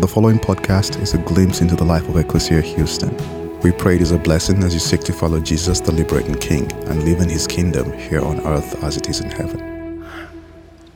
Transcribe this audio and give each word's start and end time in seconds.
The 0.00 0.08
following 0.08 0.38
podcast 0.38 1.00
is 1.00 1.12
a 1.14 1.18
glimpse 1.18 1.60
into 1.60 1.76
the 1.76 1.84
life 1.84 2.08
of 2.08 2.16
Ecclesia 2.16 2.62
Houston. 2.62 3.14
We 3.60 3.72
pray 3.72 3.96
it 3.96 4.02
is 4.02 4.10
a 4.10 4.18
blessing 4.18 4.62
as 4.64 4.72
you 4.72 4.80
seek 4.80 5.02
to 5.02 5.12
follow 5.12 5.38
Jesus, 5.38 5.80
the 5.80 5.92
liberating 5.92 6.34
King, 6.34 6.72
and 6.88 7.04
live 7.04 7.20
in 7.20 7.28
his 7.28 7.46
kingdom 7.46 7.92
here 7.92 8.20
on 8.20 8.40
earth 8.40 8.82
as 8.82 8.96
it 8.96 9.08
is 9.08 9.20
in 9.20 9.30
heaven. 9.30 10.04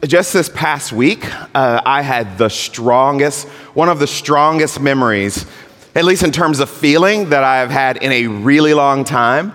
Just 0.04 0.32
this 0.32 0.48
past 0.48 0.93
week, 0.93 1.24
uh, 1.54 1.82
I 1.85 2.01
had 2.03 2.38
the 2.38 2.48
strongest, 2.48 3.46
one 3.74 3.88
of 3.88 3.98
the 3.98 4.06
strongest 4.06 4.80
memories, 4.80 5.47
at 5.94 6.04
least 6.04 6.22
in 6.22 6.33
terms 6.33 6.58
of 6.58 6.71
feeling, 6.71 7.28
that 7.28 7.44
I've 7.44 7.71
had 7.71 7.99
in 7.99 8.10
a 8.10 8.26
really 8.26 8.74
long 8.74 9.04
time. 9.04 9.53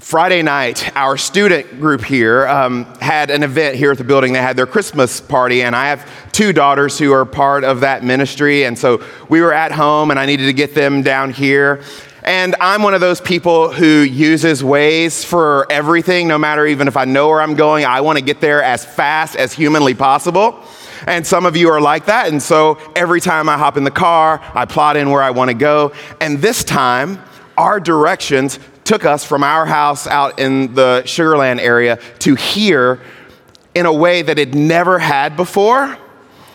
Friday 0.00 0.42
night, 0.42 0.96
our 0.96 1.16
student 1.16 1.80
group 1.80 2.04
here 2.04 2.46
um, 2.46 2.84
had 3.00 3.30
an 3.30 3.42
event 3.42 3.74
here 3.74 3.90
at 3.90 3.98
the 3.98 4.04
building. 4.04 4.32
They 4.32 4.40
had 4.40 4.56
their 4.56 4.66
Christmas 4.66 5.20
party, 5.20 5.62
and 5.62 5.74
I 5.74 5.88
have 5.88 6.08
two 6.30 6.52
daughters 6.52 6.96
who 6.96 7.12
are 7.12 7.24
part 7.24 7.64
of 7.64 7.80
that 7.80 8.04
ministry. 8.04 8.64
And 8.64 8.78
so 8.78 9.04
we 9.28 9.40
were 9.40 9.52
at 9.52 9.72
home, 9.72 10.12
and 10.12 10.20
I 10.20 10.24
needed 10.26 10.46
to 10.46 10.52
get 10.52 10.72
them 10.72 11.02
down 11.02 11.32
here. 11.32 11.82
And 12.22 12.54
I'm 12.60 12.82
one 12.82 12.94
of 12.94 13.00
those 13.00 13.20
people 13.20 13.72
who 13.72 14.02
uses 14.02 14.62
Waze 14.62 15.24
for 15.24 15.66
everything, 15.68 16.28
no 16.28 16.38
matter 16.38 16.64
even 16.64 16.86
if 16.86 16.96
I 16.96 17.04
know 17.04 17.26
where 17.28 17.40
I'm 17.40 17.56
going, 17.56 17.84
I 17.84 18.00
want 18.00 18.18
to 18.18 18.24
get 18.24 18.40
there 18.40 18.62
as 18.62 18.84
fast 18.84 19.34
as 19.34 19.52
humanly 19.52 19.94
possible. 19.94 20.62
And 21.08 21.26
some 21.26 21.44
of 21.44 21.56
you 21.56 21.70
are 21.70 21.80
like 21.80 22.06
that. 22.06 22.28
And 22.28 22.40
so 22.40 22.78
every 22.94 23.20
time 23.20 23.48
I 23.48 23.58
hop 23.58 23.76
in 23.76 23.82
the 23.82 23.90
car, 23.90 24.40
I 24.54 24.64
plot 24.64 24.96
in 24.96 25.10
where 25.10 25.22
I 25.22 25.30
want 25.30 25.48
to 25.50 25.56
go. 25.56 25.92
And 26.20 26.38
this 26.38 26.62
time, 26.62 27.20
our 27.56 27.80
directions 27.80 28.60
took 28.88 29.04
us 29.04 29.22
from 29.22 29.44
our 29.44 29.66
house 29.66 30.06
out 30.06 30.38
in 30.38 30.72
the 30.72 31.02
Sugarland 31.04 31.60
area 31.60 31.98
to 32.20 32.34
here 32.34 32.98
in 33.74 33.84
a 33.84 33.92
way 33.92 34.22
that 34.22 34.38
it 34.38 34.54
never 34.54 34.98
had 34.98 35.36
before. 35.36 35.98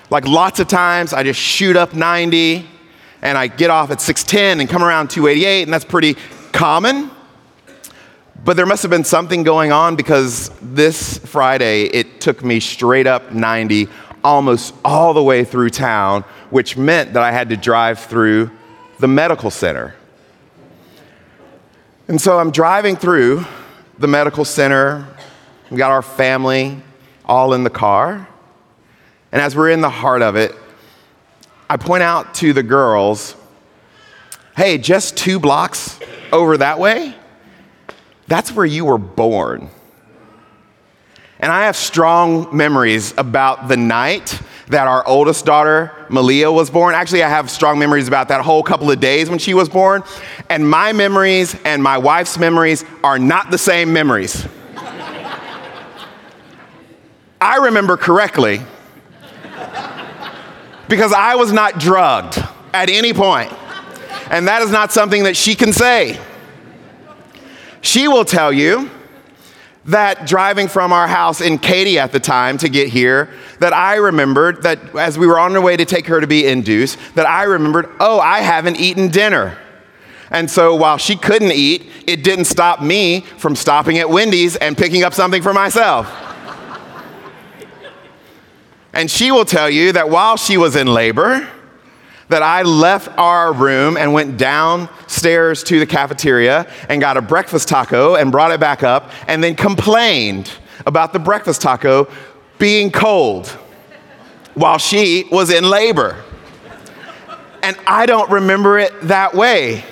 Like 0.09 0.27
lots 0.27 0.59
of 0.59 0.67
times, 0.67 1.13
I 1.13 1.21
just 1.21 1.39
shoot 1.39 1.75
up 1.75 1.93
90 1.93 2.67
and 3.21 3.37
I 3.37 3.45
get 3.45 3.69
off 3.69 3.91
at 3.91 4.01
610 4.01 4.61
and 4.61 4.67
come 4.67 4.83
around 4.83 5.11
288, 5.11 5.61
and 5.61 5.71
that's 5.71 5.85
pretty 5.85 6.15
common. 6.51 7.11
But 8.43 8.57
there 8.57 8.65
must 8.65 8.81
have 8.81 8.89
been 8.89 9.03
something 9.03 9.43
going 9.43 9.71
on 9.71 9.95
because 9.95 10.49
this 10.59 11.19
Friday 11.19 11.83
it 11.83 12.19
took 12.19 12.43
me 12.43 12.59
straight 12.59 13.05
up 13.05 13.31
90 13.31 13.87
almost 14.23 14.73
all 14.83 15.13
the 15.13 15.23
way 15.23 15.43
through 15.43 15.69
town, 15.69 16.23
which 16.49 16.77
meant 16.77 17.13
that 17.13 17.21
I 17.21 17.31
had 17.31 17.49
to 17.49 17.57
drive 17.57 17.99
through 17.99 18.49
the 18.97 19.07
medical 19.07 19.51
center. 19.51 19.93
And 22.05 22.19
so 22.19 22.37
I'm 22.37 22.51
driving 22.51 22.97
through 22.97 23.45
the 23.97 24.07
medical 24.07 24.43
center. 24.43 25.07
We 25.71 25.77
got 25.77 25.91
our 25.91 26.01
family 26.01 26.81
all 27.23 27.53
in 27.53 27.63
the 27.63 27.69
car. 27.69 28.27
And 29.31 29.41
as 29.41 29.55
we're 29.55 29.69
in 29.69 29.79
the 29.79 29.89
heart 29.89 30.21
of 30.21 30.35
it, 30.35 30.53
I 31.69 31.77
point 31.77 32.03
out 32.03 32.33
to 32.35 32.51
the 32.51 32.61
girls, 32.61 33.37
hey, 34.57 34.77
just 34.77 35.15
two 35.15 35.39
blocks 35.39 35.97
over 36.33 36.57
that 36.57 36.77
way, 36.77 37.15
that's 38.27 38.51
where 38.51 38.65
you 38.65 38.83
were 38.83 38.97
born. 38.97 39.69
And 41.39 41.53
I 41.53 41.65
have 41.65 41.77
strong 41.77 42.55
memories 42.55 43.13
about 43.17 43.69
the 43.69 43.77
night 43.77 44.41
that 44.67 44.87
our 44.87 45.07
oldest 45.07 45.45
daughter, 45.45 46.02
Malia, 46.13 46.51
was 46.51 46.69
born. 46.69 46.95
Actually, 46.95 47.23
I 47.23 47.29
have 47.29 47.49
strong 47.49 47.79
memories 47.79 48.07
about 48.07 48.29
that 48.29 48.41
whole 48.41 48.63
couple 48.63 48.89
of 48.91 48.99
days 48.99 49.29
when 49.29 49.39
she 49.39 49.53
was 49.53 49.67
born. 49.67 50.03
And 50.49 50.69
my 50.69 50.93
memories 50.93 51.59
and 51.65 51.81
my 51.81 51.97
wife's 51.97 52.37
memories 52.37 52.85
are 53.03 53.19
not 53.19 53.51
the 53.51 53.57
same 53.57 53.91
memories. 53.91 54.47
I 57.41 57.57
remember 57.63 57.97
correctly 57.97 58.61
because 60.87 61.11
I 61.11 61.35
was 61.35 61.51
not 61.51 61.79
drugged 61.79 62.41
at 62.73 62.89
any 62.89 63.11
point. 63.11 63.51
And 64.29 64.47
that 64.47 64.61
is 64.61 64.71
not 64.71 64.91
something 64.91 65.23
that 65.23 65.35
she 65.35 65.55
can 65.55 65.73
say. 65.73 66.19
She 67.81 68.07
will 68.07 68.23
tell 68.23 68.53
you 68.53 68.89
that 69.85 70.25
driving 70.25 70.67
from 70.67 70.93
our 70.93 71.07
house 71.07 71.41
in 71.41 71.57
Katy 71.57 71.99
at 71.99 72.11
the 72.11 72.19
time 72.19 72.57
to 72.59 72.69
get 72.69 72.87
here, 72.87 73.29
that 73.59 73.73
I 73.73 73.95
remembered 73.95 74.63
that 74.63 74.95
as 74.95 75.17
we 75.17 75.27
were 75.27 75.37
on 75.37 75.55
our 75.55 75.61
way 75.61 75.75
to 75.75 75.85
take 75.85 76.07
her 76.07 76.21
to 76.21 76.27
be 76.27 76.47
induced, 76.47 76.97
that 77.15 77.25
I 77.25 77.43
remembered, 77.43 77.89
oh, 77.99 78.19
I 78.19 78.39
haven't 78.39 78.79
eaten 78.79 79.09
dinner. 79.09 79.57
And 80.31 80.49
so 80.49 80.73
while 80.73 80.97
she 80.97 81.15
couldn't 81.15 81.51
eat, 81.51 81.85
it 82.07 82.23
didn't 82.23 82.45
stop 82.45 82.81
me 82.81 83.21
from 83.37 83.55
stopping 83.55 83.99
at 83.99 84.09
Wendy's 84.09 84.55
and 84.55 84.77
picking 84.77 85.03
up 85.03 85.13
something 85.13 85.43
for 85.43 85.53
myself. 85.53 86.11
and 88.93 89.11
she 89.11 89.31
will 89.31 89.45
tell 89.45 89.69
you 89.69 89.91
that 89.91 90.09
while 90.09 90.37
she 90.37 90.57
was 90.57 90.75
in 90.75 90.87
labor, 90.87 91.47
that 92.29 92.41
I 92.41 92.63
left 92.63 93.09
our 93.17 93.53
room 93.53 93.97
and 93.97 94.13
went 94.13 94.37
downstairs 94.37 95.63
to 95.63 95.79
the 95.79 95.85
cafeteria 95.85 96.67
and 96.89 97.01
got 97.01 97.17
a 97.17 97.21
breakfast 97.21 97.67
taco 97.67 98.15
and 98.15 98.31
brought 98.31 98.51
it 98.51 98.59
back 98.59 98.83
up 98.83 99.11
and 99.27 99.43
then 99.43 99.55
complained 99.55 100.51
about 100.85 101.13
the 101.13 101.19
breakfast 101.19 101.61
taco 101.61 102.07
being 102.59 102.91
cold 102.91 103.47
while 104.53 104.77
she 104.77 105.25
was 105.31 105.49
in 105.49 105.69
labor. 105.69 106.23
And 107.61 107.77
I 107.87 108.05
don't 108.05 108.29
remember 108.29 108.77
it 108.77 108.93
that 109.03 109.33
way. 109.33 109.83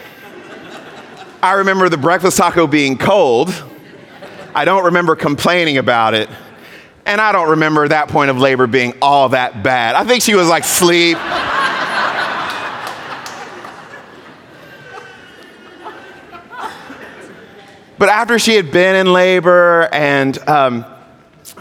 I 1.41 1.53
remember 1.53 1.89
the 1.89 1.97
breakfast 1.97 2.37
taco 2.37 2.67
being 2.67 2.97
cold. 2.97 3.53
I 4.53 4.65
don't 4.65 4.85
remember 4.85 5.15
complaining 5.15 5.77
about 5.77 6.13
it. 6.13 6.29
And 7.05 7.19
I 7.19 7.31
don't 7.31 7.49
remember 7.49 7.87
that 7.87 8.09
point 8.09 8.29
of 8.29 8.37
labor 8.37 8.67
being 8.67 8.93
all 9.01 9.29
that 9.29 9.63
bad. 9.63 9.95
I 9.95 10.03
think 10.03 10.21
she 10.21 10.35
was 10.35 10.47
like 10.47 10.63
sleep. 10.63 11.17
But 18.01 18.09
after 18.09 18.39
she 18.39 18.55
had 18.55 18.71
been 18.71 18.95
in 18.95 19.13
labor 19.13 19.87
and 19.93 20.35
um, 20.49 20.85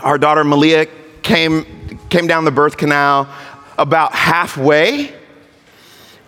our 0.03 0.17
daughter 0.17 0.43
Malia 0.43 0.87
came, 1.21 1.99
came 2.09 2.27
down 2.27 2.47
the 2.47 2.51
birth 2.51 2.79
canal 2.79 3.29
about 3.77 4.15
halfway 4.15 5.13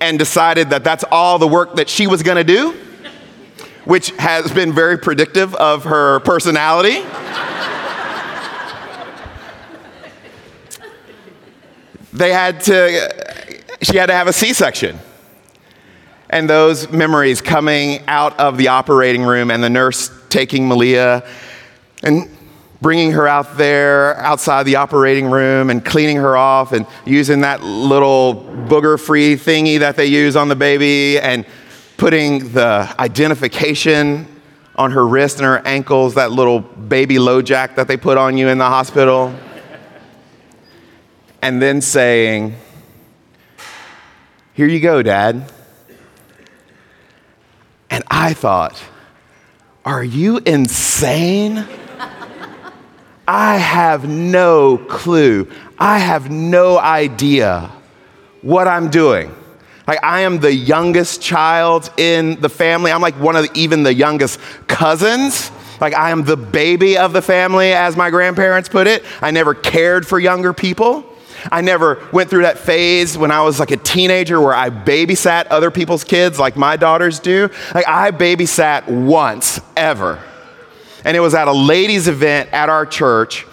and 0.02 0.18
decided 0.18 0.68
that 0.68 0.84
that's 0.84 1.02
all 1.10 1.38
the 1.38 1.48
work 1.48 1.76
that 1.76 1.88
she 1.88 2.06
was 2.06 2.22
going 2.22 2.36
to 2.36 2.44
do, 2.44 2.72
which 3.86 4.10
has 4.18 4.52
been 4.52 4.74
very 4.74 4.98
predictive 4.98 5.54
of 5.54 5.84
her 5.84 6.20
personality. 6.20 7.00
they 12.12 12.34
had 12.34 12.60
to, 12.64 13.64
she 13.80 13.96
had 13.96 14.08
to 14.08 14.12
have 14.12 14.26
a 14.26 14.32
C 14.34 14.52
section 14.52 14.98
and 16.32 16.48
those 16.48 16.90
memories 16.90 17.42
coming 17.42 18.02
out 18.08 18.40
of 18.40 18.56
the 18.56 18.68
operating 18.68 19.22
room 19.22 19.50
and 19.50 19.62
the 19.62 19.68
nurse 19.68 20.10
taking 20.30 20.66
Malia 20.66 21.22
and 22.02 22.28
bringing 22.80 23.12
her 23.12 23.28
out 23.28 23.58
there 23.58 24.16
outside 24.16 24.64
the 24.64 24.76
operating 24.76 25.30
room 25.30 25.68
and 25.68 25.84
cleaning 25.84 26.16
her 26.16 26.36
off 26.36 26.72
and 26.72 26.86
using 27.04 27.42
that 27.42 27.62
little 27.62 28.34
booger 28.66 28.98
free 28.98 29.36
thingy 29.36 29.78
that 29.78 29.94
they 29.94 30.06
use 30.06 30.34
on 30.34 30.48
the 30.48 30.56
baby 30.56 31.20
and 31.20 31.44
putting 31.98 32.52
the 32.52 32.92
identification 32.98 34.26
on 34.74 34.90
her 34.90 35.06
wrist 35.06 35.36
and 35.36 35.44
her 35.44 35.60
ankles, 35.66 36.14
that 36.14 36.32
little 36.32 36.60
baby 36.60 37.16
LoJack 37.16 37.76
that 37.76 37.86
they 37.86 37.96
put 37.98 38.16
on 38.16 38.38
you 38.38 38.48
in 38.48 38.56
the 38.56 38.64
hospital. 38.64 39.32
and 41.42 41.60
then 41.60 41.82
saying, 41.82 42.56
Here 44.54 44.66
you 44.66 44.80
go, 44.80 45.02
Dad. 45.02 45.52
And 47.92 48.02
I 48.10 48.32
thought, 48.32 48.82
are 49.84 50.02
you 50.02 50.38
insane? 50.38 51.62
I 53.28 53.58
have 53.58 54.08
no 54.08 54.78
clue. 54.78 55.46
I 55.78 55.98
have 55.98 56.30
no 56.30 56.78
idea 56.78 57.70
what 58.40 58.66
I'm 58.66 58.88
doing. 58.88 59.30
Like, 59.86 60.02
I 60.02 60.22
am 60.22 60.38
the 60.38 60.54
youngest 60.54 61.20
child 61.20 61.90
in 61.98 62.40
the 62.40 62.48
family. 62.48 62.90
I'm 62.90 63.02
like 63.02 63.16
one 63.16 63.36
of 63.36 63.42
the, 63.42 63.60
even 63.60 63.82
the 63.82 63.92
youngest 63.92 64.40
cousins. 64.68 65.50
Like, 65.78 65.92
I 65.92 66.12
am 66.12 66.24
the 66.24 66.38
baby 66.38 66.96
of 66.96 67.12
the 67.12 67.20
family, 67.20 67.74
as 67.74 67.94
my 67.94 68.08
grandparents 68.08 68.70
put 68.70 68.86
it. 68.86 69.04
I 69.20 69.32
never 69.32 69.52
cared 69.52 70.06
for 70.06 70.18
younger 70.18 70.54
people. 70.54 71.04
I 71.50 71.60
never 71.60 72.06
went 72.12 72.30
through 72.30 72.42
that 72.42 72.58
phase 72.58 73.16
when 73.16 73.30
I 73.30 73.42
was 73.42 73.58
like 73.58 73.70
a 73.70 73.76
teenager 73.76 74.40
where 74.40 74.54
I 74.54 74.70
babysat 74.70 75.46
other 75.50 75.70
people's 75.70 76.04
kids 76.04 76.38
like 76.38 76.56
my 76.56 76.76
daughters 76.76 77.18
do. 77.18 77.48
Like 77.74 77.88
I 77.88 78.10
babysat 78.10 78.88
once 78.88 79.60
ever. 79.76 80.22
And 81.04 81.16
it 81.16 81.20
was 81.20 81.34
at 81.34 81.48
a 81.48 81.52
ladies' 81.52 82.06
event 82.06 82.52
at 82.52 82.68
our 82.68 82.86
church. 82.86 83.46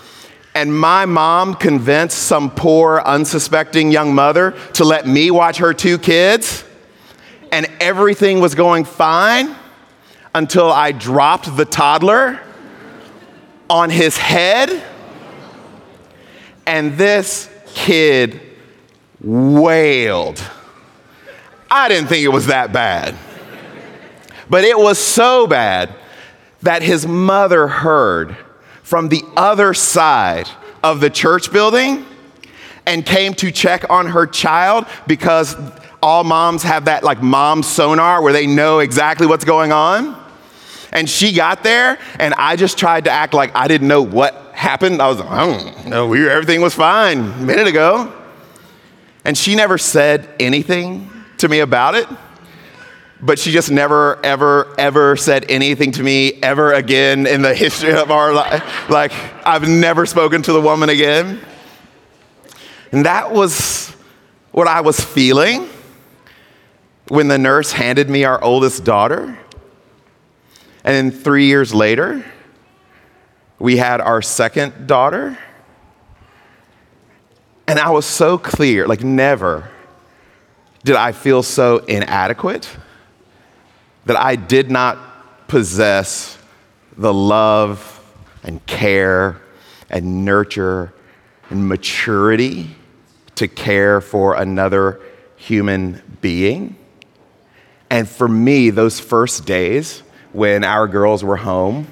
And 0.53 0.77
my 0.77 1.05
mom 1.05 1.55
convinced 1.55 2.17
some 2.17 2.51
poor, 2.51 3.01
unsuspecting 3.05 3.91
young 3.91 4.13
mother 4.13 4.55
to 4.73 4.83
let 4.83 5.07
me 5.07 5.31
watch 5.31 5.57
her 5.57 5.73
two 5.73 5.97
kids. 5.97 6.63
And 7.51 7.67
everything 7.79 8.39
was 8.39 8.55
going 8.55 8.85
fine 8.85 9.55
until 10.35 10.71
I 10.71 10.91
dropped 10.91 11.55
the 11.55 11.65
toddler 11.65 12.39
on 13.69 13.89
his 13.89 14.17
head. 14.17 14.83
And 16.65 16.97
this 16.97 17.49
kid 17.73 18.41
wailed. 19.21 20.43
I 21.71 21.87
didn't 21.87 22.07
think 22.07 22.23
it 22.23 22.29
was 22.29 22.47
that 22.47 22.73
bad. 22.73 23.15
But 24.49 24.63
it 24.63 24.77
was 24.77 24.97
so 24.97 25.45
bad 25.45 25.93
that 26.61 26.81
his 26.81 27.05
mother 27.05 27.67
heard 27.67 28.35
from 28.83 29.09
the 29.09 29.23
other 29.37 29.73
side 29.73 30.49
of 30.83 30.99
the 30.99 31.09
church 31.09 31.51
building 31.51 32.05
and 32.85 33.05
came 33.05 33.33
to 33.35 33.51
check 33.51 33.87
on 33.89 34.07
her 34.07 34.25
child 34.25 34.87
because 35.05 35.55
all 36.01 36.23
moms 36.23 36.63
have 36.63 36.85
that 36.85 37.03
like 37.03 37.21
mom 37.21 37.61
sonar 37.61 38.21
where 38.21 38.33
they 38.33 38.47
know 38.47 38.79
exactly 38.79 39.27
what's 39.27 39.45
going 39.45 39.71
on. 39.71 40.19
And 40.91 41.07
she 41.07 41.33
got 41.33 41.61
there, 41.61 41.99
and 42.19 42.33
I 42.33 42.55
just 42.55 42.79
tried 42.79 43.03
to 43.03 43.11
act 43.11 43.35
like 43.35 43.55
I 43.55 43.67
didn't 43.67 43.87
know 43.87 44.01
what 44.01 44.48
happened. 44.59 45.01
I 45.01 45.07
was 45.07 45.19
like, 45.19 45.29
oh, 45.29 45.33
I 45.33 45.45
don't 45.45 45.87
know, 45.87 46.13
everything 46.13 46.59
was 46.59 46.75
fine 46.75 47.19
a 47.19 47.37
minute 47.37 47.65
ago. 47.65 48.13
And 49.23 49.37
she 49.37 49.55
never 49.55 49.77
said 49.77 50.27
anything 50.37 51.09
to 51.37 51.47
me 51.47 51.61
about 51.61 51.95
it, 51.95 52.07
but 53.21 53.39
she 53.39 53.51
just 53.51 53.71
never, 53.71 54.19
ever, 54.23 54.75
ever 54.77 55.15
said 55.15 55.45
anything 55.47 55.93
to 55.93 56.03
me 56.03 56.33
ever 56.43 56.73
again 56.73 57.25
in 57.25 57.41
the 57.41 57.55
history 57.65 57.93
of 57.93 58.11
our 58.11 58.33
life. 58.33 58.89
Like, 58.89 59.13
I've 59.47 59.65
never 59.67 60.05
spoken 60.05 60.41
to 60.41 60.51
the 60.51 60.61
woman 60.61 60.89
again. 60.89 61.39
And 62.91 63.05
that 63.05 63.31
was 63.31 63.95
what 64.51 64.67
I 64.67 64.81
was 64.81 64.99
feeling 64.99 65.69
when 67.07 67.29
the 67.29 67.37
nurse 67.37 67.71
handed 67.71 68.09
me 68.09 68.25
our 68.25 68.43
oldest 68.43 68.83
daughter. 68.83 69.39
And 70.83 71.11
then 71.11 71.11
three 71.11 71.45
years 71.45 71.73
later, 71.73 72.25
we 73.59 73.77
had 73.77 74.01
our 74.01 74.21
second 74.21 74.87
daughter. 74.87 75.37
And 77.67 77.77
I 77.77 77.91
was 77.91 78.05
so 78.05 78.37
clear, 78.37 78.87
like, 78.87 79.03
never 79.03 79.69
did 80.83 80.95
I 80.95 81.11
feel 81.11 81.43
so 81.43 81.79
inadequate 81.79 82.69
that 84.05 84.17
I 84.17 84.37
did 84.37 84.71
not 84.71 85.47
possess 85.47 86.37
the 86.97 87.13
love 87.13 87.95
and 88.43 88.65
care 88.65 89.41
and 89.89 90.23
nurture 90.25 90.93
and 91.49 91.67
maturity 91.67 92.75
to 93.35 93.47
care 93.47 94.01
for 94.01 94.35
another 94.35 95.01
human 95.35 96.01
being. 96.21 96.75
And 97.89 98.07
for 98.07 98.27
me, 98.27 98.69
those 98.69 98.99
first 98.99 99.45
days 99.45 100.01
when 100.31 100.63
our 100.63 100.87
girls 100.87 101.23
were 101.23 101.37
home 101.37 101.87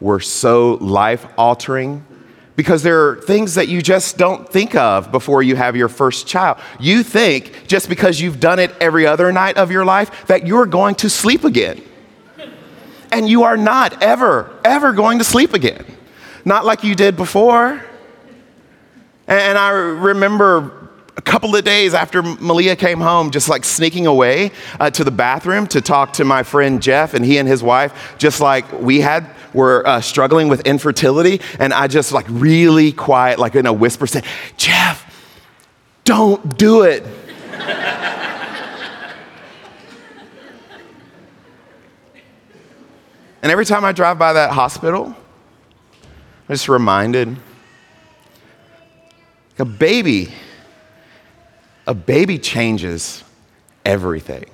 were 0.00 0.20
so 0.20 0.74
life 0.74 1.26
altering 1.36 2.04
because 2.56 2.82
there 2.82 3.08
are 3.08 3.16
things 3.16 3.54
that 3.54 3.68
you 3.68 3.82
just 3.82 4.16
don't 4.16 4.48
think 4.48 4.74
of 4.74 5.12
before 5.12 5.42
you 5.42 5.56
have 5.56 5.76
your 5.76 5.88
first 5.88 6.26
child. 6.26 6.58
You 6.80 7.02
think 7.02 7.66
just 7.66 7.88
because 7.88 8.20
you've 8.20 8.40
done 8.40 8.58
it 8.58 8.74
every 8.80 9.06
other 9.06 9.30
night 9.30 9.58
of 9.58 9.70
your 9.70 9.84
life 9.84 10.26
that 10.26 10.46
you're 10.46 10.66
going 10.66 10.94
to 10.96 11.10
sleep 11.10 11.44
again. 11.44 11.82
And 13.12 13.28
you 13.28 13.44
are 13.44 13.56
not 13.56 14.02
ever, 14.02 14.58
ever 14.64 14.92
going 14.92 15.18
to 15.18 15.24
sleep 15.24 15.52
again. 15.52 15.84
Not 16.44 16.64
like 16.64 16.82
you 16.82 16.94
did 16.94 17.16
before. 17.16 17.84
And 19.28 19.58
I 19.58 19.70
remember 19.70 20.86
a 21.16 21.22
couple 21.22 21.56
of 21.56 21.64
days 21.64 21.94
after 21.94 22.22
Malia 22.22 22.76
came 22.76 23.00
home, 23.00 23.30
just 23.30 23.48
like 23.48 23.64
sneaking 23.64 24.06
away 24.06 24.52
uh, 24.78 24.90
to 24.90 25.02
the 25.02 25.10
bathroom 25.10 25.66
to 25.68 25.80
talk 25.80 26.14
to 26.14 26.24
my 26.24 26.42
friend 26.42 26.82
Jeff, 26.82 27.14
and 27.14 27.24
he 27.24 27.38
and 27.38 27.48
his 27.48 27.62
wife, 27.62 28.14
just 28.18 28.40
like 28.40 28.70
we 28.80 29.00
had, 29.00 29.28
were 29.56 29.84
uh, 29.86 30.00
struggling 30.00 30.48
with 30.48 30.60
infertility. 30.66 31.40
And 31.58 31.72
I 31.72 31.88
just 31.88 32.12
like 32.12 32.26
really 32.28 32.92
quiet, 32.92 33.40
like 33.40 33.56
in 33.56 33.66
a 33.66 33.72
whisper, 33.72 34.06
said, 34.06 34.24
Jeff, 34.56 35.02
don't 36.04 36.56
do 36.56 36.82
it. 36.82 37.02
and 43.42 43.50
every 43.50 43.64
time 43.64 43.84
I 43.84 43.90
drive 43.90 44.18
by 44.18 44.34
that 44.34 44.52
hospital, 44.52 45.06
I'm 45.06 46.54
just 46.54 46.68
reminded 46.68 47.36
a 49.58 49.64
baby 49.64 50.32
a 51.86 51.94
baby 51.94 52.38
changes 52.38 53.22
everything. 53.84 54.44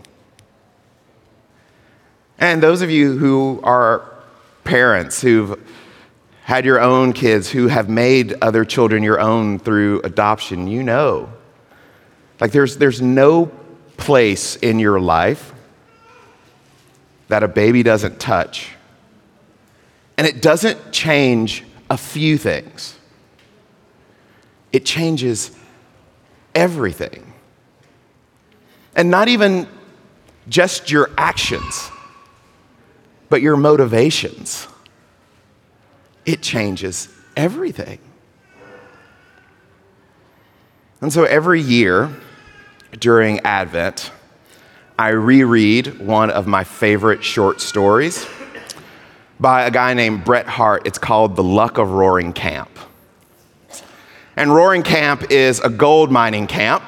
And 2.39 2.63
those 2.63 2.83
of 2.83 2.91
you 2.91 3.17
who 3.17 3.61
are 3.63 4.12
parents 4.65 5.21
who've 5.21 5.61
had 6.45 6.65
your 6.65 6.81
own 6.81 7.13
kids, 7.13 7.51
who 7.51 7.69
have 7.69 7.89
made 7.89 8.35
other 8.43 8.65
children 8.65 9.03
your 9.03 9.21
own 9.21 9.59
through 9.59 10.01
adoption, 10.03 10.67
you 10.67 10.83
know. 10.83 11.33
Like 12.41 12.53
there's, 12.53 12.77
there's 12.77 13.01
no 13.01 13.47
place 13.97 14.57
in 14.57 14.79
your 14.79 15.01
life 15.01 15.55
that 17.29 17.43
a 17.43 17.49
baby 17.49 17.83
doesn't 17.83 18.19
touch. 18.19 18.71
And 20.19 20.27
it 20.27 20.43
doesn't 20.43 20.93
change 20.93 21.65
a 21.89 21.97
few 21.97 22.37
things, 22.39 22.99
it 24.73 24.85
changes 24.85 25.57
everything. 26.55 27.33
And 28.95 29.11
not 29.11 29.29
even 29.29 29.67
just 30.49 30.91
your 30.91 31.11
actions, 31.17 31.92
but 33.33 33.41
your 33.41 33.57
motivations. 33.57 34.69
It 36.27 36.43
changes 36.43 37.09
everything. 37.35 37.99
And 41.01 41.11
so 41.11 41.25
every 41.25 41.63
year 41.63 42.15
during 42.99 43.41
Advent, 43.41 44.11
I 44.99 45.09
reread 45.09 45.99
one 45.99 46.31
of 46.31 46.47
my 46.47 46.63
favorite 46.63 47.25
short 47.25 47.63
stories 47.63 48.27
by 49.41 49.63
a 49.63 49.71
guy 49.71 49.95
named 49.95 50.25
Bret 50.27 50.47
Harte. 50.47 50.87
It's 50.87 50.99
called 50.99 51.35
The 51.35 51.43
Luck 51.43 51.79
of 51.79 51.89
Roaring 51.91 52.35
Camp. 52.35 52.69
And 54.37 54.55
Roaring 54.55 54.83
Camp 54.83 55.31
is 55.31 55.59
a 55.61 55.71
gold 55.71 56.11
mining 56.13 56.47
camp 56.47 56.85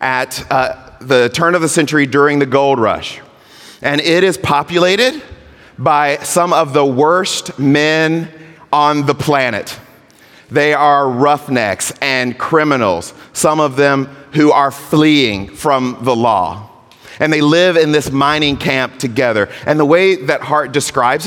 at 0.00 0.44
uh, 0.50 0.96
the 1.00 1.28
turn 1.28 1.54
of 1.54 1.62
the 1.62 1.68
century 1.68 2.06
during 2.06 2.40
the 2.40 2.46
gold 2.46 2.80
rush. 2.80 3.20
And 3.82 4.00
it 4.00 4.24
is 4.24 4.36
populated 4.36 5.22
by 5.80 6.18
some 6.18 6.52
of 6.52 6.72
the 6.72 6.84
worst 6.84 7.58
men 7.58 8.28
on 8.72 9.06
the 9.06 9.14
planet. 9.14 9.78
They 10.50 10.74
are 10.74 11.08
roughnecks 11.08 11.92
and 12.02 12.38
criminals, 12.38 13.14
some 13.32 13.60
of 13.60 13.76
them 13.76 14.06
who 14.32 14.52
are 14.52 14.70
fleeing 14.70 15.48
from 15.48 15.98
the 16.02 16.14
law. 16.14 16.68
And 17.18 17.32
they 17.32 17.40
live 17.40 17.76
in 17.76 17.92
this 17.92 18.10
mining 18.10 18.56
camp 18.56 18.98
together. 18.98 19.48
And 19.66 19.80
the 19.80 19.84
way 19.84 20.16
that 20.16 20.42
Harte 20.42 20.72
describes 20.72 21.26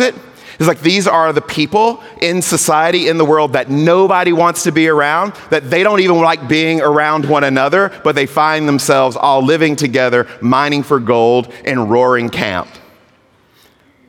it's 0.59 0.67
like 0.67 0.81
these 0.81 1.07
are 1.07 1.33
the 1.33 1.41
people 1.41 2.03
in 2.21 2.41
society, 2.41 3.07
in 3.07 3.17
the 3.17 3.25
world 3.25 3.53
that 3.53 3.69
nobody 3.69 4.31
wants 4.31 4.63
to 4.63 4.71
be 4.71 4.87
around, 4.87 5.33
that 5.49 5.69
they 5.69 5.83
don't 5.83 5.99
even 5.99 6.17
like 6.19 6.47
being 6.47 6.79
around 6.79 7.25
one 7.25 7.43
another, 7.43 7.91
but 8.03 8.15
they 8.15 8.27
find 8.27 8.67
themselves 8.67 9.15
all 9.15 9.43
living 9.43 9.75
together, 9.75 10.27
mining 10.41 10.83
for 10.83 10.99
gold 10.99 11.51
in 11.65 11.87
roaring 11.87 12.29
camp. 12.29 12.67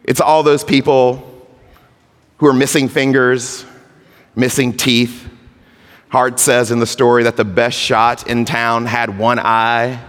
It's 0.04 0.20
all 0.20 0.42
those 0.42 0.62
people 0.62 1.48
who 2.38 2.46
are 2.46 2.52
missing 2.52 2.88
fingers, 2.88 3.64
missing 4.36 4.76
teeth. 4.76 5.28
Harte 6.10 6.38
says 6.38 6.70
in 6.70 6.78
the 6.78 6.86
story 6.86 7.24
that 7.24 7.36
the 7.36 7.44
best 7.44 7.78
shot 7.78 8.28
in 8.28 8.44
town 8.44 8.86
had 8.86 9.18
one 9.18 9.38
eye. 9.38 10.00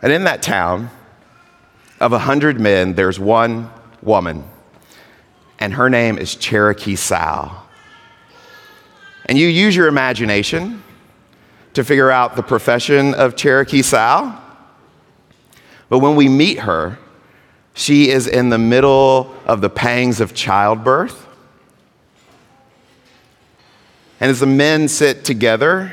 And 0.00 0.12
in 0.12 0.24
that 0.24 0.42
town, 0.42 0.90
of 2.00 2.12
a 2.14 2.18
hundred 2.18 2.58
men, 2.58 2.94
there's 2.94 3.20
one 3.20 3.70
woman, 4.02 4.44
and 5.58 5.74
her 5.74 5.90
name 5.90 6.16
is 6.16 6.34
Cherokee 6.34 6.96
Sal. 6.96 7.66
And 9.26 9.36
you 9.36 9.46
use 9.46 9.76
your 9.76 9.86
imagination 9.86 10.82
to 11.74 11.84
figure 11.84 12.10
out 12.10 12.36
the 12.36 12.42
profession 12.42 13.12
of 13.14 13.36
Cherokee 13.36 13.82
Sal. 13.82 14.42
But 15.90 15.98
when 15.98 16.16
we 16.16 16.28
meet 16.28 16.60
her, 16.60 16.98
she 17.74 18.10
is 18.10 18.26
in 18.26 18.48
the 18.48 18.58
middle 18.58 19.34
of 19.46 19.60
the 19.60 19.70
pangs 19.70 20.20
of 20.20 20.34
childbirth. 20.34 21.26
And 24.20 24.30
as 24.30 24.40
the 24.40 24.46
men 24.46 24.88
sit 24.88 25.24
together 25.24 25.92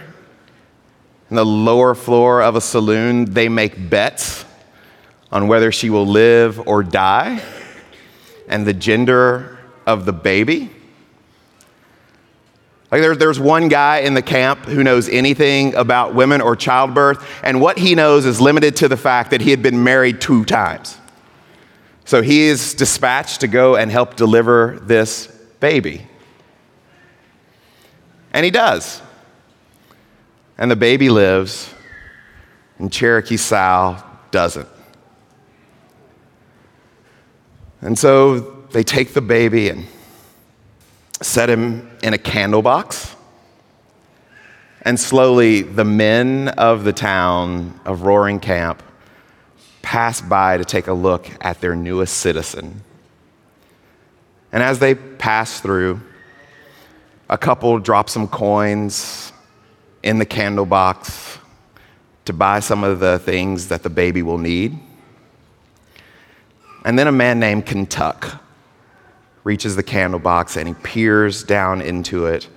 in 1.29 1.35
the 1.35 1.45
lower 1.45 1.95
floor 1.95 2.41
of 2.41 2.55
a 2.55 2.61
saloon, 2.61 3.25
they 3.25 3.47
make 3.47 3.89
bets 3.89 4.45
on 5.31 5.47
whether 5.47 5.71
she 5.71 5.89
will 5.89 6.05
live 6.05 6.67
or 6.67 6.83
die 6.83 7.41
and 8.47 8.65
the 8.65 8.73
gender 8.73 9.57
of 9.85 10.05
the 10.05 10.13
baby. 10.13 10.69
Like 12.91 13.01
there, 13.01 13.15
there's 13.15 13.39
one 13.39 13.67
guy 13.67 13.99
in 13.99 14.13
the 14.13 14.21
camp 14.21 14.65
who 14.65 14.83
knows 14.83 15.09
anything 15.09 15.75
about 15.75 16.15
women 16.15 16.39
or 16.39 16.55
childbirth, 16.55 17.25
and 17.43 17.59
what 17.59 17.77
he 17.77 17.95
knows 17.95 18.25
is 18.25 18.39
limited 18.39 18.77
to 18.77 18.87
the 18.87 18.95
fact 18.95 19.31
that 19.31 19.41
he 19.41 19.51
had 19.51 19.61
been 19.61 19.83
married 19.83 20.21
two 20.21 20.45
times. 20.45 20.97
So 22.07 22.21
he 22.21 22.43
is 22.43 22.73
dispatched 22.73 23.41
to 23.41 23.49
go 23.49 23.75
and 23.75 23.91
help 23.91 24.15
deliver 24.15 24.79
this 24.81 25.27
baby. 25.59 26.07
And 28.31 28.45
he 28.45 28.49
does. 28.49 29.01
And 30.57 30.71
the 30.71 30.77
baby 30.77 31.09
lives, 31.09 31.69
and 32.79 32.89
Cherokee 32.89 33.35
Sal 33.35 34.01
doesn't. 34.31 34.69
And 37.81 37.99
so 37.99 38.39
they 38.71 38.83
take 38.83 39.13
the 39.13 39.19
baby 39.19 39.67
and 39.67 39.85
set 41.21 41.49
him 41.49 41.91
in 42.01 42.13
a 42.13 42.17
candle 42.17 42.61
box. 42.61 43.17
And 44.83 44.97
slowly, 44.97 45.61
the 45.61 45.83
men 45.83 46.47
of 46.47 46.85
the 46.85 46.93
town 46.93 47.77
of 47.83 48.03
Roaring 48.03 48.39
Camp 48.39 48.81
pass 49.87 50.19
by 50.19 50.57
to 50.57 50.65
take 50.65 50.87
a 50.87 50.93
look 50.93 51.29
at 51.39 51.61
their 51.61 51.73
newest 51.73 52.17
citizen. 52.17 52.83
And 54.51 54.61
as 54.61 54.79
they 54.79 54.95
pass 54.95 55.61
through, 55.61 56.01
a 57.29 57.37
couple 57.37 57.79
drop 57.79 58.09
some 58.09 58.27
coins 58.27 59.31
in 60.03 60.19
the 60.19 60.25
candle 60.25 60.65
box 60.65 61.37
to 62.25 62.33
buy 62.33 62.59
some 62.59 62.83
of 62.83 62.99
the 62.99 63.17
things 63.19 63.69
that 63.69 63.81
the 63.83 63.89
baby 63.89 64.21
will 64.21 64.37
need. 64.37 64.77
And 66.83 66.99
then 66.99 67.07
a 67.07 67.13
man 67.13 67.39
named 67.39 67.65
Kentuck 67.65 68.43
reaches 69.45 69.77
the 69.77 69.83
candle 69.83 70.19
box 70.19 70.57
and 70.57 70.67
he 70.67 70.73
peers 70.73 71.45
down 71.45 71.79
into 71.79 72.25
it 72.25 72.49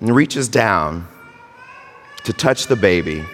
and 0.00 0.12
reaches 0.12 0.48
down 0.48 1.06
to 2.24 2.32
touch 2.32 2.66
the 2.66 2.74
baby. 2.74 3.24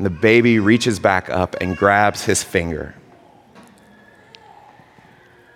And 0.00 0.06
the 0.06 0.18
baby 0.18 0.58
reaches 0.58 0.98
back 0.98 1.28
up 1.28 1.56
and 1.60 1.76
grabs 1.76 2.24
his 2.24 2.42
finger. 2.42 2.94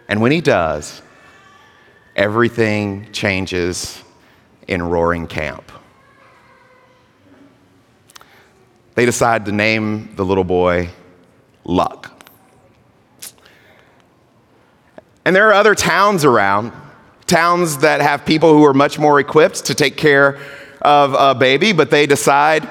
And 0.06 0.20
when 0.20 0.32
he 0.32 0.42
does, 0.42 1.00
everything 2.14 3.10
changes 3.10 4.02
in 4.68 4.82
Roaring 4.82 5.28
Camp. 5.28 5.72
They 8.96 9.06
decide 9.06 9.46
to 9.46 9.52
name 9.52 10.14
the 10.14 10.26
little 10.26 10.44
boy 10.44 10.90
Luck. 11.64 12.12
And 15.24 15.34
there 15.34 15.48
are 15.48 15.54
other 15.54 15.74
towns 15.74 16.22
around, 16.22 16.70
towns 17.26 17.78
that 17.78 18.02
have 18.02 18.26
people 18.26 18.52
who 18.52 18.66
are 18.66 18.74
much 18.74 18.98
more 18.98 19.18
equipped 19.18 19.64
to 19.64 19.74
take 19.74 19.96
care 19.96 20.38
of 20.82 21.14
a 21.14 21.34
baby, 21.34 21.72
but 21.72 21.88
they 21.88 22.04
decide 22.04 22.68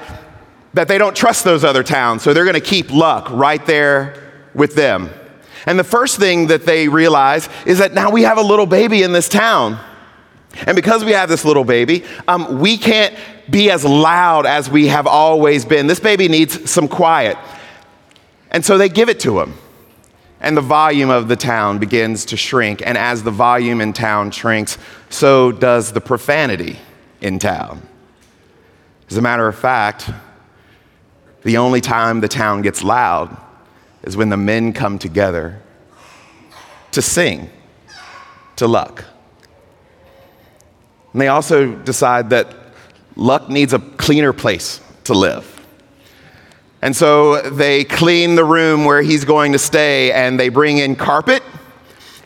that 0.74 0.88
they 0.88 0.98
don't 0.98 1.16
trust 1.16 1.44
those 1.44 1.64
other 1.64 1.82
towns, 1.82 2.22
so 2.22 2.32
they're 2.32 2.44
going 2.44 2.54
to 2.54 2.60
keep 2.60 2.92
luck 2.92 3.30
right 3.30 3.64
there 3.66 4.32
with 4.54 4.74
them. 4.74 5.10
And 5.66 5.78
the 5.78 5.84
first 5.84 6.18
thing 6.18 6.48
that 6.48 6.66
they 6.66 6.88
realize 6.88 7.48
is 7.64 7.78
that 7.78 7.94
now 7.94 8.10
we 8.10 8.22
have 8.22 8.38
a 8.38 8.42
little 8.42 8.66
baby 8.66 9.02
in 9.02 9.12
this 9.12 9.28
town. 9.28 9.78
And 10.66 10.76
because 10.76 11.04
we 11.04 11.12
have 11.12 11.28
this 11.28 11.44
little 11.44 11.64
baby, 11.64 12.04
um, 12.28 12.60
we 12.60 12.76
can't 12.76 13.14
be 13.50 13.70
as 13.70 13.84
loud 13.84 14.46
as 14.46 14.68
we 14.68 14.88
have 14.88 15.06
always 15.06 15.64
been. 15.64 15.86
This 15.86 16.00
baby 16.00 16.28
needs 16.28 16.70
some 16.70 16.86
quiet. 16.86 17.38
And 18.50 18.64
so 18.64 18.78
they 18.78 18.88
give 18.88 19.08
it 19.08 19.20
to 19.20 19.40
him 19.40 19.54
and 20.44 20.58
the 20.58 20.60
volume 20.60 21.08
of 21.08 21.26
the 21.28 21.36
town 21.36 21.78
begins 21.78 22.26
to 22.26 22.36
shrink. 22.36 22.82
And 22.84 22.98
as 22.98 23.22
the 23.22 23.30
volume 23.30 23.80
in 23.80 23.94
town 23.94 24.30
shrinks, 24.30 24.76
so 25.08 25.50
does 25.50 25.92
the 25.92 26.02
profanity 26.02 26.78
in 27.22 27.38
town. 27.38 27.80
As 29.10 29.16
a 29.16 29.22
matter 29.22 29.48
of 29.48 29.56
fact, 29.56 30.10
the 31.44 31.58
only 31.58 31.80
time 31.80 32.20
the 32.20 32.28
town 32.28 32.62
gets 32.62 32.82
loud 32.82 33.36
is 34.02 34.16
when 34.16 34.30
the 34.30 34.36
men 34.36 34.72
come 34.72 34.98
together 34.98 35.60
to 36.92 37.02
sing 37.02 37.50
to 38.56 38.66
Luck. 38.66 39.04
And 41.12 41.20
they 41.20 41.28
also 41.28 41.74
decide 41.74 42.30
that 42.30 42.54
Luck 43.14 43.48
needs 43.48 43.72
a 43.72 43.78
cleaner 43.78 44.32
place 44.32 44.80
to 45.04 45.14
live. 45.14 45.50
And 46.82 46.94
so 46.94 47.40
they 47.42 47.84
clean 47.84 48.34
the 48.34 48.44
room 48.44 48.84
where 48.84 49.00
he's 49.00 49.24
going 49.24 49.52
to 49.52 49.58
stay 49.58 50.12
and 50.12 50.38
they 50.38 50.48
bring 50.48 50.78
in 50.78 50.96
carpet 50.96 51.42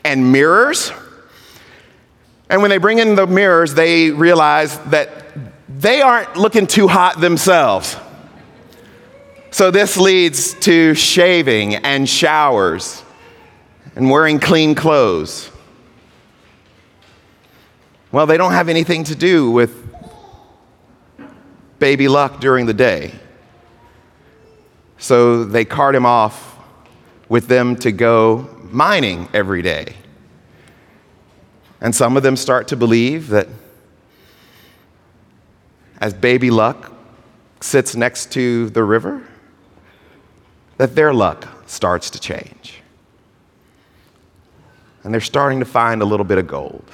and 0.05 0.33
mirrors. 0.33 0.91
And 2.51 2.63
when 2.63 2.71
they 2.71 2.79
bring 2.79 2.99
in 2.99 3.15
the 3.15 3.27
mirrors, 3.27 3.75
they 3.75 4.11
realize 4.11 4.79
that 4.91 5.11
they 5.69 6.01
aren't 6.03 6.37
looking 6.37 6.67
too 6.67 6.89
hot 6.89 7.21
themselves. 7.21 7.97
So 9.51 9.71
this 9.71 9.97
leads 9.97 10.55
to 10.61 10.95
shaving 10.95 11.77
and 11.77 12.09
showers 12.09 13.03
and 13.97 14.11
wearing 14.11 14.39
clean 14.39 14.75
clothes. 14.75 15.51
Well, 18.13 18.27
they 18.27 18.37
don't 18.37 18.53
have 18.53 18.69
anything 18.69 19.05
to 19.05 19.15
do 19.15 19.51
with 19.51 19.87
baby 21.79 22.09
luck 22.09 22.41
during 22.41 22.67
the 22.67 22.75
day. 22.75 23.13
So 24.99 25.45
they 25.45 25.65
cart 25.65 25.95
him 25.95 26.05
off 26.05 26.59
with 27.29 27.49
them 27.49 27.77
to 27.77 27.93
go 27.93 28.49
mining 28.71 29.29
every 29.33 29.63
day. 29.63 29.95
And 31.81 31.95
some 31.95 32.17
of 32.17 32.23
them 32.23 32.37
start 32.37 32.69
to 32.69 32.77
believe 32.77 33.29
that 33.29 33.49
as 36.01 36.15
baby 36.15 36.51
luck 36.51 36.93
sits 37.61 37.95
next 37.95 38.33
to 38.33 38.71
the 38.71 38.83
river, 38.83 39.28
that 40.79 40.95
their 40.95 41.13
luck 41.13 41.47
starts 41.69 42.11
to 42.11 42.19
change. 42.19 42.81
And 45.05 45.13
they're 45.13 45.21
starting 45.21 45.61
to 45.61 45.65
find 45.65 46.03
a 46.03 46.05
little 46.05 46.25
bit 46.25 46.39
of 46.39 46.47
gold. 46.47 46.85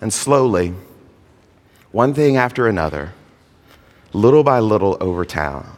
And 0.00 0.12
slowly, 0.12 0.74
one 1.92 2.12
thing 2.12 2.36
after 2.36 2.66
another, 2.66 3.14
little 4.12 4.42
by 4.42 4.60
little 4.60 4.96
over 5.00 5.24
town, 5.24 5.76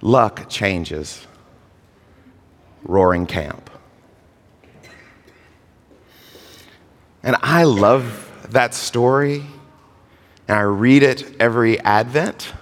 luck 0.00 0.48
changes. 0.48 1.26
Roaring 2.84 3.26
Camp. 3.26 3.70
And 7.22 7.36
I 7.42 7.64
love 7.64 8.30
that 8.50 8.74
story, 8.74 9.42
and 10.46 10.58
I 10.58 10.62
read 10.62 11.02
it 11.02 11.40
every 11.40 11.80
Advent. 11.80 12.52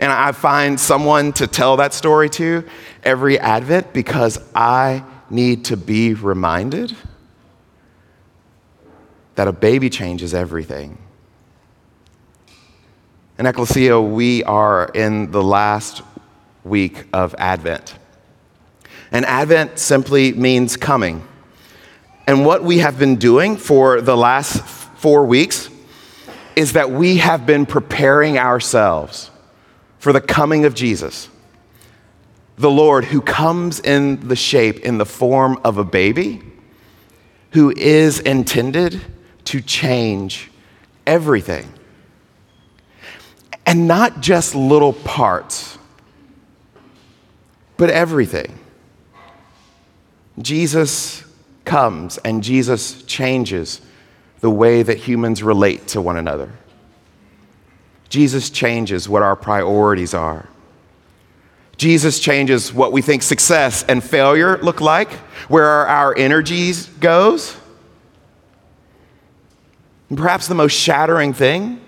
And 0.00 0.10
I 0.10 0.32
find 0.32 0.80
someone 0.80 1.34
to 1.34 1.46
tell 1.46 1.76
that 1.76 1.92
story 1.92 2.30
to 2.30 2.64
every 3.04 3.38
Advent 3.38 3.92
because 3.92 4.38
I 4.54 5.04
need 5.28 5.66
to 5.66 5.76
be 5.76 6.14
reminded 6.14 6.96
that 9.34 9.46
a 9.46 9.52
baby 9.52 9.90
changes 9.90 10.32
everything. 10.32 10.96
In 13.38 13.44
Ecclesia, 13.44 14.00
we 14.00 14.42
are 14.44 14.90
in 14.94 15.32
the 15.32 15.42
last 15.42 16.00
week 16.64 17.04
of 17.12 17.34
Advent. 17.36 17.94
And 19.12 19.26
Advent 19.26 19.78
simply 19.78 20.32
means 20.32 20.78
coming. 20.78 21.28
And 22.26 22.46
what 22.46 22.64
we 22.64 22.78
have 22.78 22.98
been 22.98 23.16
doing 23.16 23.58
for 23.58 24.00
the 24.00 24.16
last 24.16 24.62
four 24.98 25.26
weeks 25.26 25.68
is 26.56 26.72
that 26.72 26.90
we 26.90 27.18
have 27.18 27.44
been 27.44 27.66
preparing 27.66 28.38
ourselves 28.38 29.30
for 30.00 30.12
the 30.12 30.20
coming 30.20 30.64
of 30.64 30.74
Jesus, 30.74 31.28
the 32.56 32.70
Lord 32.70 33.04
who 33.04 33.20
comes 33.20 33.78
in 33.78 34.26
the 34.26 34.34
shape, 34.34 34.80
in 34.80 34.98
the 34.98 35.06
form 35.06 35.60
of 35.62 35.78
a 35.78 35.84
baby, 35.84 36.42
who 37.52 37.70
is 37.70 38.18
intended 38.18 39.00
to 39.44 39.60
change 39.60 40.50
everything. 41.06 41.72
And 43.64 43.86
not 43.86 44.20
just 44.20 44.56
little 44.56 44.92
parts 44.92 45.78
but 47.76 47.88
everything. 47.88 48.58
Jesus 50.38 51.24
comes 51.64 52.18
and 52.18 52.42
Jesus 52.42 53.02
changes 53.04 53.80
the 54.40 54.50
way 54.50 54.82
that 54.82 54.98
humans 54.98 55.42
relate 55.42 55.86
to 55.88 56.02
one 56.02 56.18
another. 56.18 56.52
Jesus 58.10 58.50
changes 58.50 59.08
what 59.08 59.22
our 59.22 59.36
priorities 59.36 60.12
are. 60.12 60.48
Jesus 61.76 62.20
changes 62.20 62.74
what 62.74 62.92
we 62.92 63.00
think 63.00 63.22
success 63.22 63.84
and 63.84 64.04
failure 64.04 64.58
look 64.58 64.82
like, 64.82 65.10
where 65.48 65.86
our 65.86 66.14
energies 66.18 66.86
goes. 66.86 67.56
And 70.10 70.18
perhaps 70.18 70.48
the 70.48 70.54
most 70.54 70.72
shattering 70.72 71.32
thing 71.32 71.80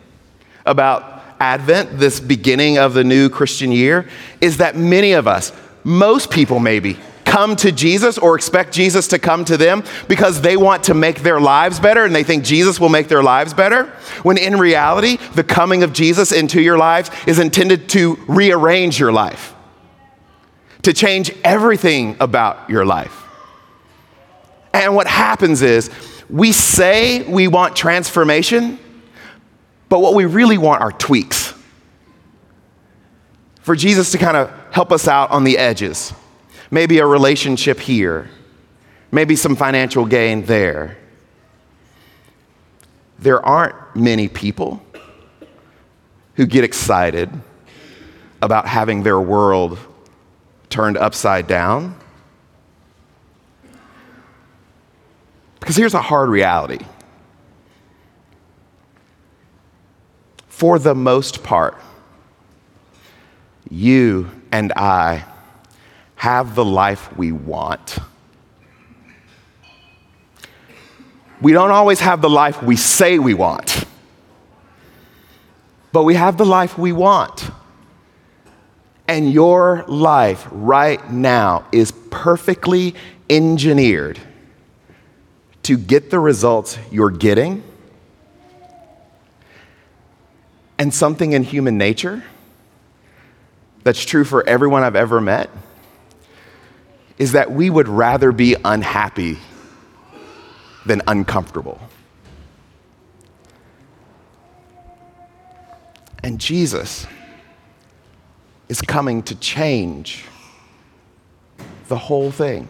about 0.64 1.22
Advent, 1.40 1.98
this 1.98 2.20
beginning 2.20 2.78
of 2.78 2.94
the 2.94 3.04
new 3.04 3.28
Christian 3.28 3.72
year, 3.72 4.08
is 4.40 4.58
that 4.58 4.76
many 4.76 5.12
of 5.12 5.26
us, 5.26 5.52
most 5.82 6.30
people 6.30 6.60
maybe 6.60 6.96
come 7.32 7.56
to 7.56 7.72
Jesus 7.72 8.18
or 8.18 8.36
expect 8.36 8.74
Jesus 8.74 9.08
to 9.08 9.18
come 9.18 9.42
to 9.46 9.56
them 9.56 9.82
because 10.06 10.42
they 10.42 10.54
want 10.54 10.84
to 10.84 10.92
make 10.92 11.22
their 11.22 11.40
lives 11.40 11.80
better 11.80 12.04
and 12.04 12.14
they 12.14 12.24
think 12.24 12.44
Jesus 12.44 12.78
will 12.78 12.90
make 12.90 13.08
their 13.08 13.22
lives 13.22 13.54
better. 13.54 13.86
When 14.22 14.36
in 14.36 14.58
reality, 14.58 15.16
the 15.34 15.42
coming 15.42 15.82
of 15.82 15.94
Jesus 15.94 16.30
into 16.30 16.60
your 16.60 16.76
lives 16.76 17.10
is 17.26 17.38
intended 17.38 17.88
to 17.90 18.16
rearrange 18.28 19.00
your 19.00 19.12
life, 19.12 19.54
to 20.82 20.92
change 20.92 21.34
everything 21.42 22.18
about 22.20 22.68
your 22.68 22.84
life. 22.84 23.24
And 24.74 24.94
what 24.94 25.06
happens 25.06 25.62
is 25.62 25.90
we 26.28 26.52
say 26.52 27.22
we 27.22 27.48
want 27.48 27.74
transformation, 27.74 28.78
but 29.88 30.00
what 30.00 30.12
we 30.14 30.26
really 30.26 30.58
want 30.58 30.82
are 30.82 30.92
tweaks. 30.92 31.54
for 33.62 33.74
Jesus 33.74 34.10
to 34.10 34.18
kind 34.18 34.36
of 34.36 34.50
help 34.70 34.92
us 34.92 35.08
out 35.08 35.30
on 35.30 35.44
the 35.44 35.56
edges. 35.56 36.12
Maybe 36.72 37.00
a 37.00 37.06
relationship 37.06 37.78
here, 37.78 38.30
maybe 39.10 39.36
some 39.36 39.56
financial 39.56 40.06
gain 40.06 40.46
there. 40.46 40.96
There 43.18 43.44
aren't 43.44 43.94
many 43.94 44.26
people 44.26 44.82
who 46.36 46.46
get 46.46 46.64
excited 46.64 47.30
about 48.40 48.66
having 48.66 49.02
their 49.02 49.20
world 49.20 49.78
turned 50.70 50.96
upside 50.96 51.46
down. 51.46 51.94
Because 55.60 55.76
here's 55.76 55.92
a 55.92 56.00
hard 56.00 56.30
reality. 56.30 56.86
For 60.48 60.78
the 60.78 60.94
most 60.94 61.42
part, 61.42 61.76
you 63.68 64.30
and 64.50 64.72
I 64.72 65.26
have 66.22 66.54
the 66.54 66.64
life 66.64 67.16
we 67.16 67.32
want. 67.32 67.98
We 71.40 71.50
don't 71.50 71.72
always 71.72 71.98
have 71.98 72.22
the 72.22 72.30
life 72.30 72.62
we 72.62 72.76
say 72.76 73.18
we 73.18 73.34
want, 73.34 73.84
but 75.90 76.04
we 76.04 76.14
have 76.14 76.36
the 76.36 76.46
life 76.46 76.78
we 76.78 76.92
want. 76.92 77.50
And 79.08 79.32
your 79.32 79.84
life 79.88 80.46
right 80.52 81.10
now 81.10 81.66
is 81.72 81.90
perfectly 82.10 82.94
engineered 83.28 84.20
to 85.64 85.76
get 85.76 86.12
the 86.12 86.20
results 86.20 86.78
you're 86.92 87.10
getting. 87.10 87.64
And 90.78 90.94
something 90.94 91.32
in 91.32 91.42
human 91.42 91.76
nature 91.76 92.22
that's 93.82 94.04
true 94.04 94.22
for 94.22 94.48
everyone 94.48 94.84
I've 94.84 94.94
ever 94.94 95.20
met 95.20 95.50
is 97.18 97.32
that 97.32 97.52
we 97.52 97.70
would 97.70 97.88
rather 97.88 98.32
be 98.32 98.56
unhappy 98.64 99.38
than 100.86 101.02
uncomfortable. 101.06 101.80
And 106.22 106.40
Jesus 106.40 107.06
is 108.68 108.80
coming 108.80 109.22
to 109.24 109.34
change 109.34 110.24
the 111.88 111.98
whole 111.98 112.30
thing. 112.30 112.68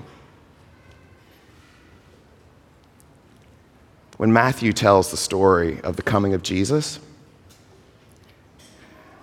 When 4.17 4.33
Matthew 4.33 4.73
tells 4.73 5.11
the 5.11 5.17
story 5.17 5.81
of 5.83 5.97
the 5.97 6.03
coming 6.03 6.33
of 6.33 6.43
Jesus, 6.43 6.99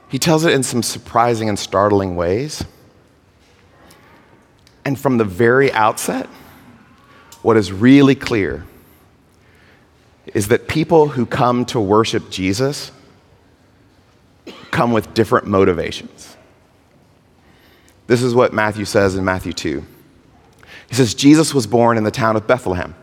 he 0.09 0.19
tells 0.19 0.43
it 0.45 0.53
in 0.53 0.63
some 0.63 0.83
surprising 0.83 1.49
and 1.49 1.57
startling 1.57 2.15
ways. 2.15 2.63
And 4.85 4.99
from 4.99 5.17
the 5.17 5.25
very 5.25 5.71
outset, 5.71 6.27
what 7.41 7.57
is 7.57 7.71
really 7.71 8.15
clear 8.15 8.65
is 10.33 10.49
that 10.49 10.67
people 10.67 11.09
who 11.09 11.25
come 11.25 11.65
to 11.65 11.79
worship 11.79 12.29
Jesus 12.29 12.91
come 14.71 14.91
with 14.91 15.13
different 15.13 15.47
motivations. 15.47 16.35
This 18.07 18.21
is 18.21 18.33
what 18.33 18.53
Matthew 18.53 18.85
says 18.85 19.15
in 19.15 19.25
Matthew 19.25 19.53
2. 19.53 19.83
He 20.89 20.95
says, 20.95 21.13
Jesus 21.13 21.53
was 21.53 21.67
born 21.67 21.97
in 21.97 22.03
the 22.03 22.11
town 22.11 22.35
of 22.35 22.47
Bethlehem, 22.47 22.95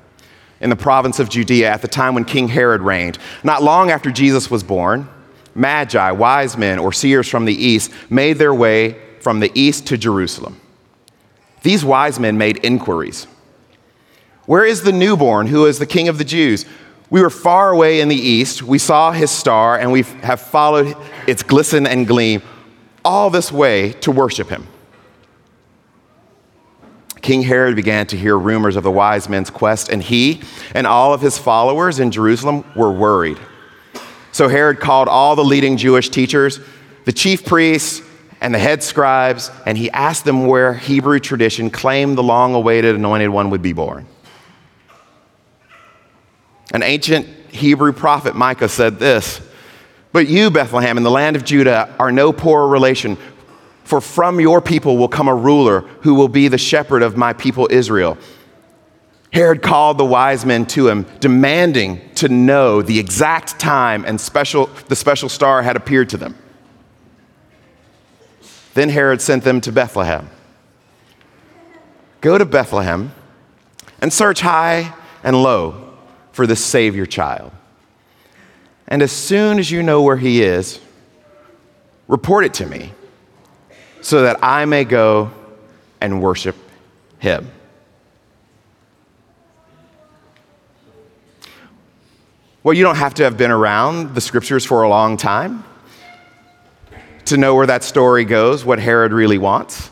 in 0.61 0.71
the 0.71 0.76
province 0.76 1.21
of 1.21 1.28
Judea, 1.28 1.71
at 1.71 1.83
the 1.83 1.88
time 1.88 2.14
when 2.14 2.25
King 2.25 2.49
Herod 2.49 2.80
reigned. 2.80 3.18
Not 3.45 3.62
long 3.62 3.90
after 3.90 4.11
Jesus 4.11 4.50
was 4.50 4.64
born, 4.64 5.09
magi, 5.54 6.11
wise 6.11 6.56
men, 6.56 6.78
or 6.78 6.92
seers 6.92 7.28
from 7.28 7.45
the 7.45 7.54
east 7.54 7.92
made 8.11 8.38
their 8.38 8.54
way 8.54 9.00
from 9.20 9.40
the 9.40 9.53
east 9.55 9.87
to 9.88 9.96
Jerusalem. 9.96 10.61
These 11.66 11.85
wise 11.85 12.20
men 12.20 12.38
made 12.38 12.64
inquiries 12.64 13.26
Where 14.44 14.64
is 14.64 14.83
the 14.83 14.92
newborn 14.92 15.48
who 15.48 15.66
is 15.66 15.81
the 15.81 15.87
king 15.87 16.07
of 16.07 16.16
the 16.16 16.24
Jews? 16.24 16.64
We 17.11 17.20
were 17.20 17.29
far 17.29 17.72
away 17.72 18.00
in 18.00 18.07
the 18.07 18.14
east. 18.14 18.62
We 18.62 18.79
saw 18.79 19.11
his 19.11 19.33
star, 19.33 19.76
and 19.76 19.90
we 19.90 20.02
have 20.22 20.40
followed 20.40 20.96
its 21.26 21.42
glisten 21.42 21.85
and 21.85 22.07
gleam 22.07 22.40
all 23.05 23.31
this 23.31 23.50
way 23.50 23.94
to 23.94 24.12
worship 24.12 24.48
him. 24.48 24.68
King 27.20 27.42
Herod 27.42 27.74
began 27.74 28.07
to 28.09 28.16
hear 28.16 28.38
rumors 28.38 28.76
of 28.76 28.85
the 28.85 28.92
wise 28.92 29.29
men's 29.29 29.50
quest, 29.50 29.88
and 29.88 30.00
he 30.00 30.42
and 30.72 30.87
all 30.87 31.12
of 31.12 31.20
his 31.20 31.37
followers 31.37 31.98
in 31.98 32.12
Jerusalem 32.12 32.64
were 32.76 32.92
worried. 32.92 33.40
So 34.31 34.46
Herod 34.46 34.79
called 34.79 35.09
all 35.09 35.35
the 35.35 35.44
leading 35.44 35.76
Jewish 35.79 36.11
teachers, 36.11 36.61
the 37.07 37.12
chief 37.12 37.44
priests, 37.44 38.06
and 38.40 38.55
the 38.55 38.59
head 38.59 38.83
scribes, 38.83 39.51
and 39.64 39.79
he 39.79 39.90
asked 39.90 40.25
them 40.25 40.46
where 40.46 40.75
Hebrew 40.75 41.18
tradition 41.18 41.70
claimed 41.70 42.18
the 42.18 42.22
long 42.22 42.55
awaited 42.55 42.94
anointed 42.94 43.31
one 43.31 43.51
would 43.51 43.62
be 43.62 43.72
born. 43.72 44.07
An 46.72 46.83
ancient 46.83 47.27
Hebrew 47.51 47.92
prophet, 47.92 48.35
Micah, 48.35 48.68
said 48.68 48.99
this 48.99 49.40
But 50.12 50.29
you, 50.29 50.51
Bethlehem, 50.51 50.96
in 50.96 51.03
the 51.03 51.11
land 51.11 51.37
of 51.37 51.44
Judah, 51.44 51.94
are 51.99 52.12
no 52.12 52.33
poor 52.33 52.68
relation, 52.68 53.16
for 53.85 54.01
from 54.01 54.40
your 54.40 54.61
people 54.61 54.99
will 54.99 55.09
come 55.09 55.29
a 55.29 55.35
ruler 55.35 55.81
who 56.03 56.14
will 56.14 56.29
be 56.29 56.49
the 56.49 56.59
shepherd 56.59 57.03
of 57.03 57.16
my 57.16 57.33
people 57.33 57.68
Israel. 57.70 58.18
Herod 59.33 59.62
called 59.62 59.99
the 59.99 60.05
wise 60.05 60.46
men 60.46 60.66
to 60.66 60.88
him, 60.88 61.07
demanding 61.20 62.01
to 62.14 62.29
know 62.29 62.81
the 62.81 62.99
exact 62.99 63.59
time 63.59 64.05
and 64.07 64.20
special, 64.20 64.66
the 64.88 64.96
special 64.96 65.29
star 65.29 65.62
had 65.62 65.77
appeared 65.77 66.09
to 66.11 66.16
them. 66.16 66.37
Then 68.76 68.90
Herod 68.90 69.22
sent 69.22 69.42
them 69.42 69.62
to 69.62 69.72
Bethlehem. 69.72 70.28
Go 72.20 72.36
to 72.36 72.44
Bethlehem 72.44 73.10
and 74.02 74.12
search 74.12 74.42
high 74.42 74.92
and 75.24 75.42
low 75.42 75.94
for 76.32 76.46
the 76.46 76.56
Savior 76.56 77.06
child. 77.06 77.52
And 78.86 79.00
as 79.00 79.12
soon 79.12 79.58
as 79.58 79.70
you 79.70 79.82
know 79.82 80.02
where 80.02 80.18
he 80.18 80.42
is, 80.42 80.78
report 82.06 82.44
it 82.44 82.52
to 82.54 82.66
me 82.66 82.92
so 84.02 84.20
that 84.24 84.44
I 84.44 84.66
may 84.66 84.84
go 84.84 85.30
and 86.02 86.20
worship 86.20 86.56
him. 87.18 87.50
Well, 92.62 92.74
you 92.74 92.84
don't 92.84 92.96
have 92.96 93.14
to 93.14 93.24
have 93.24 93.38
been 93.38 93.50
around 93.50 94.14
the 94.14 94.20
scriptures 94.20 94.66
for 94.66 94.82
a 94.82 94.88
long 94.90 95.16
time 95.16 95.64
to 97.26 97.36
know 97.36 97.54
where 97.54 97.66
that 97.66 97.84
story 97.84 98.24
goes, 98.24 98.64
what 98.64 98.78
Herod 98.78 99.12
really 99.12 99.38
wants. 99.38 99.90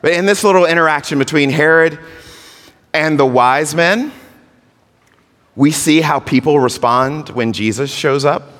But 0.00 0.12
in 0.12 0.26
this 0.26 0.42
little 0.44 0.66
interaction 0.66 1.18
between 1.18 1.50
Herod 1.50 1.98
and 2.92 3.18
the 3.18 3.26
wise 3.26 3.74
men, 3.74 4.12
we 5.54 5.70
see 5.70 6.00
how 6.00 6.18
people 6.18 6.58
respond 6.58 7.28
when 7.30 7.52
Jesus 7.52 7.90
shows 7.90 8.24
up. 8.24 8.50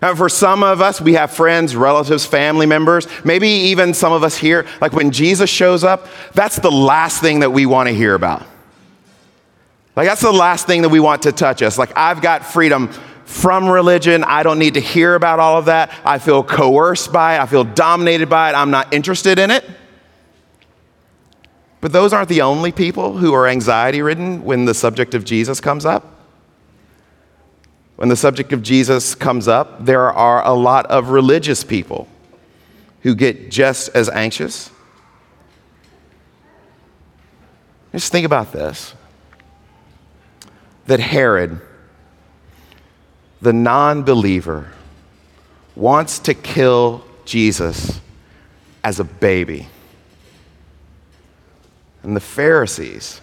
Now, 0.00 0.14
for 0.14 0.28
some 0.28 0.62
of 0.62 0.80
us, 0.80 1.00
we 1.00 1.14
have 1.14 1.30
friends, 1.30 1.74
relatives, 1.74 2.26
family 2.26 2.66
members, 2.66 3.06
maybe 3.24 3.48
even 3.48 3.94
some 3.94 4.12
of 4.12 4.22
us 4.22 4.36
here, 4.36 4.66
like 4.80 4.92
when 4.92 5.10
Jesus 5.10 5.48
shows 5.48 5.82
up, 5.82 6.08
that's 6.34 6.56
the 6.56 6.70
last 6.70 7.20
thing 7.20 7.40
that 7.40 7.50
we 7.50 7.64
want 7.66 7.88
to 7.88 7.94
hear 7.94 8.14
about. 8.14 8.46
Like, 9.96 10.08
that's 10.08 10.20
the 10.20 10.32
last 10.32 10.66
thing 10.66 10.82
that 10.82 10.88
we 10.88 11.00
want 11.00 11.22
to 11.22 11.32
touch 11.32 11.62
us. 11.62 11.78
Like, 11.78 11.96
I've 11.96 12.20
got 12.20 12.44
freedom 12.44 12.90
from 13.24 13.68
religion. 13.68 14.24
I 14.24 14.42
don't 14.42 14.58
need 14.58 14.74
to 14.74 14.80
hear 14.80 15.14
about 15.14 15.40
all 15.40 15.58
of 15.58 15.66
that. 15.66 15.92
I 16.04 16.18
feel 16.18 16.42
coerced 16.42 17.12
by 17.12 17.36
it. 17.36 17.40
I 17.40 17.46
feel 17.46 17.64
dominated 17.64 18.28
by 18.28 18.50
it. 18.50 18.54
I'm 18.54 18.70
not 18.70 18.92
interested 18.92 19.38
in 19.38 19.50
it. 19.50 19.64
But 21.80 21.92
those 21.92 22.12
aren't 22.12 22.30
the 22.30 22.42
only 22.42 22.72
people 22.72 23.18
who 23.18 23.34
are 23.34 23.46
anxiety 23.46 24.00
ridden 24.00 24.44
when 24.44 24.64
the 24.64 24.74
subject 24.74 25.14
of 25.14 25.24
Jesus 25.24 25.60
comes 25.60 25.84
up. 25.84 26.14
When 27.96 28.08
the 28.08 28.16
subject 28.16 28.52
of 28.52 28.62
Jesus 28.62 29.14
comes 29.14 29.48
up, 29.48 29.84
there 29.84 30.12
are 30.12 30.44
a 30.44 30.54
lot 30.54 30.86
of 30.86 31.10
religious 31.10 31.62
people 31.62 32.08
who 33.02 33.14
get 33.14 33.50
just 33.50 33.90
as 33.94 34.08
anxious. 34.08 34.70
Just 37.92 38.10
think 38.10 38.26
about 38.26 38.52
this 38.52 38.94
that 40.86 41.00
Herod, 41.00 41.60
the 43.44 43.52
non 43.52 44.02
believer, 44.02 44.72
wants 45.76 46.18
to 46.18 46.32
kill 46.32 47.04
Jesus 47.26 48.00
as 48.82 48.98
a 49.00 49.04
baby. 49.04 49.68
And 52.02 52.16
the 52.16 52.20
Pharisees, 52.20 53.20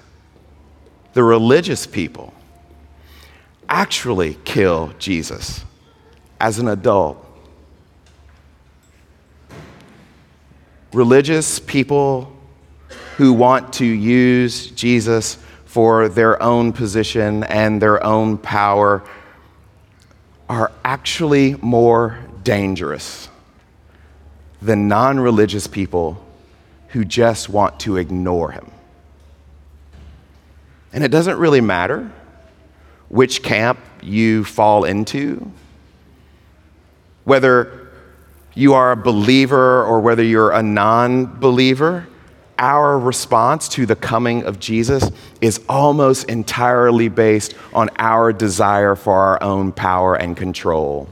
the 1.14 1.24
religious 1.24 1.88
people, 1.88 2.36
actually 3.68 4.38
kill 4.46 4.94
Jesus 5.00 5.66
as 6.40 6.60
an 6.60 6.68
adult. 6.68 7.18
Religious 10.94 11.58
people 11.58 12.32
who 13.18 13.34
want 13.34 13.74
to 13.74 13.86
use 13.86 14.70
Jesus 14.72 15.40
for 15.66 16.10
their 16.10 16.42
own 16.44 16.74
position 16.74 17.44
and 17.46 17.82
their 17.82 18.04
own 18.04 18.38
power 18.38 19.04
are 20.52 20.70
actually 20.84 21.56
more 21.62 22.20
dangerous 22.44 23.30
than 24.62 24.90
non 24.90 25.18
religious 25.18 25.66
people 25.66 26.22
who 26.90 27.06
just 27.06 27.48
want 27.48 27.80
to 27.80 27.96
ignore 27.96 28.52
him. 28.52 28.70
And 30.92 31.06
it 31.06 31.08
doesn't 31.08 31.38
really 31.38 31.62
matter 31.62 32.12
which 33.08 33.44
camp 33.44 33.80
you 34.04 34.44
fall 34.44 34.84
into, 34.84 35.50
whether 37.24 37.88
you 38.54 38.74
are 38.74 38.92
a 38.92 38.98
believer 38.98 39.86
or 39.86 40.02
whether 40.02 40.24
you're 40.24 40.52
a 40.52 40.62
non 40.62 41.40
believer. 41.40 42.06
Our 42.62 43.00
response 43.00 43.68
to 43.70 43.88
the 43.88 43.96
coming 43.96 44.44
of 44.44 44.60
Jesus 44.60 45.10
is 45.42 45.60
almost 45.68 46.30
entirely 46.30 47.10
based 47.10 47.56
on 47.74 47.90
our 47.98 48.32
desire 48.32 48.96
for 48.96 49.16
our 49.16 49.42
own 49.42 49.72
power 49.72 50.14
and 50.14 50.38
control. 50.38 51.10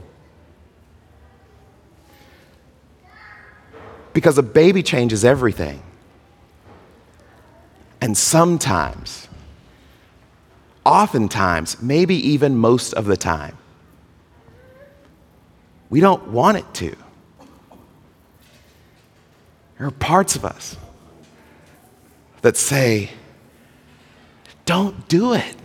Because 4.12 4.38
a 4.38 4.44
baby 4.44 4.84
changes 4.84 5.24
everything. 5.24 5.82
And 8.00 8.16
sometimes, 8.16 9.26
oftentimes, 10.86 11.82
maybe 11.82 12.14
even 12.28 12.58
most 12.58 12.92
of 12.92 13.06
the 13.06 13.16
time, 13.16 13.58
we 15.90 15.98
don't 15.98 16.28
want 16.28 16.58
it 16.58 16.74
to. 16.74 16.96
There 19.78 19.88
are 19.88 19.90
parts 19.90 20.36
of 20.36 20.44
us 20.44 20.76
that 22.42 22.56
say, 22.56 23.10
don't 24.64 25.08
do 25.08 25.34
it. 25.34 25.56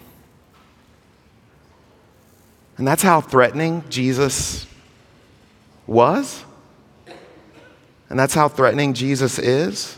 And 2.77 2.87
that's 2.87 3.03
how 3.03 3.21
threatening 3.21 3.83
Jesus 3.89 4.67
was. 5.87 6.43
And 8.09 8.19
that's 8.19 8.33
how 8.33 8.49
threatening 8.49 8.93
Jesus 8.93 9.39
is. 9.39 9.97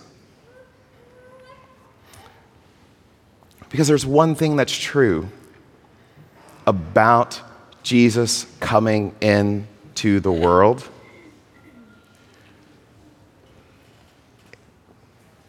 Because 3.69 3.87
there's 3.87 4.05
one 4.05 4.35
thing 4.35 4.55
that's 4.55 4.75
true 4.75 5.29
about 6.65 7.41
Jesus 7.83 8.45
coming 8.59 9.15
into 9.21 10.19
the 10.19 10.31
world 10.31 10.87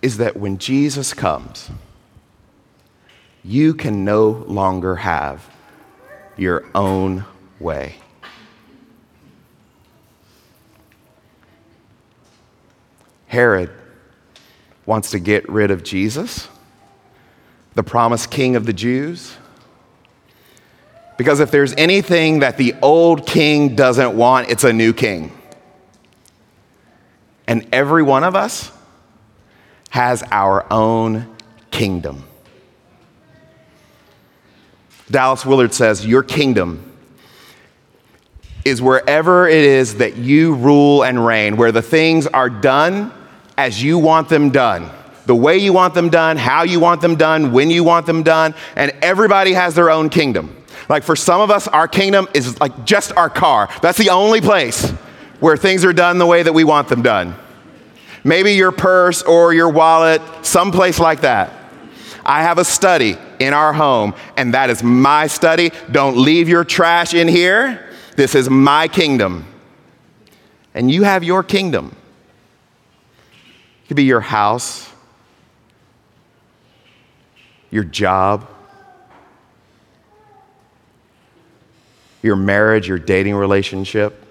is 0.03 0.19
that 0.19 0.37
when 0.37 0.59
Jesus 0.59 1.13
comes, 1.13 1.71
you 3.45 3.75
can 3.75 4.05
no 4.05 4.29
longer 4.47 4.97
have 4.97 5.49
your 6.37 6.65
own 6.75 7.25
way. 7.59 7.97
Herod 13.27 13.71
wants 14.87 15.11
to 15.11 15.19
get 15.19 15.49
rid 15.49 15.71
of 15.71 15.83
Jesus, 15.83 16.49
the 17.75 17.83
promised 17.83 18.31
king 18.31 18.57
of 18.57 18.65
the 18.67 18.73
Jews. 18.73 19.37
Because 21.19 21.41
if 21.41 21.51
there's 21.51 21.75
anything 21.77 22.39
that 22.39 22.57
the 22.57 22.75
old 22.81 23.27
king 23.27 23.75
doesn't 23.75 24.17
want, 24.17 24.49
it's 24.49 24.65
a 24.65 24.73
new 24.73 24.93
king. 24.93 25.33
And 27.47 27.67
every 27.73 28.03
one 28.03 28.25
of 28.25 28.37
us 28.37 28.71
has 29.91 30.23
our 30.31 30.71
own 30.73 31.37
kingdom. 31.71 32.25
Dallas 35.11 35.47
Willard 35.47 35.73
says, 35.73 36.07
Your 36.07 36.23
kingdom 36.23 36.85
is 38.65 38.83
wherever 38.83 39.49
it 39.49 39.65
is 39.65 39.97
that 39.97 40.17
you 40.17 40.55
rule 40.55 41.03
and 41.03 41.25
reign, 41.25 41.57
where 41.57 41.73
the 41.73 41.83
things 41.83 42.27
are 42.27 42.51
done 42.51 43.13
as 43.57 43.83
you 43.83 43.99
want 43.99 44.29
them 44.29 44.51
done. 44.51 44.91
The 45.27 45.35
way 45.35 45.59
you 45.59 45.73
want 45.73 45.95
them 45.95 46.09
done, 46.09 46.37
how 46.37 46.63
you 46.63 46.81
want 46.81 47.01
them 47.01 47.17
done, 47.17 47.53
when 47.53 47.71
you 47.71 47.85
want 47.85 48.07
them 48.07 48.23
done, 48.23 48.55
and 48.77 48.93
everybody 49.03 49.53
has 49.53 49.75
their 49.75 49.91
own 49.91 50.09
kingdom. 50.09 50.55
Like 50.89 51.03
for 51.03 51.17
some 51.17 51.41
of 51.41 51.51
us, 51.51 51.69
our 51.69 51.87
kingdom 51.87 52.29
is 52.35 52.59
like 52.61 52.87
just 52.87 53.13
our 53.13 53.29
car. 53.29 53.69
That's 53.83 53.99
the 53.99 54.11
only 54.11 54.41
place 54.41 54.91
where 55.41 55.57
things 55.57 55.85
are 55.85 55.93
done 55.93 56.19
the 56.19 56.27
way 56.27 56.43
that 56.43 56.53
we 56.53 56.65
want 56.65 56.89
them 56.89 57.03
done. 57.03 57.35
Maybe 58.25 58.53
your 58.53 58.73
purse 58.73 59.23
or 59.23 59.53
your 59.53 59.69
wallet, 59.69 60.23
someplace 60.43 60.99
like 60.99 61.21
that. 61.23 61.53
I 62.25 62.43
have 62.43 62.59
a 62.59 62.65
study 62.65 63.17
in 63.39 63.55
our 63.55 63.73
home, 63.73 64.15
and 64.37 64.53
that 64.55 64.69
is 64.71 64.83
my 64.83 65.27
study. 65.29 65.71
Don't 65.91 66.17
leave 66.17 66.49
your 66.49 66.65
trash 66.65 67.15
in 67.15 67.27
here. 67.27 67.89
This 68.17 68.35
is 68.35 68.51
my 68.51 68.89
kingdom. 68.89 69.47
And 70.75 70.91
you 70.91 71.05
have 71.05 71.25
your 71.25 71.43
kingdom. 71.43 71.97
It 73.85 73.89
could 73.89 73.97
be 73.97 74.05
your 74.05 74.21
house, 74.21 74.91
your 77.71 77.85
job, 77.85 78.47
your 82.23 82.37
marriage, 82.37 82.89
your 82.89 82.99
dating 82.99 83.37
relationship. 83.37 84.25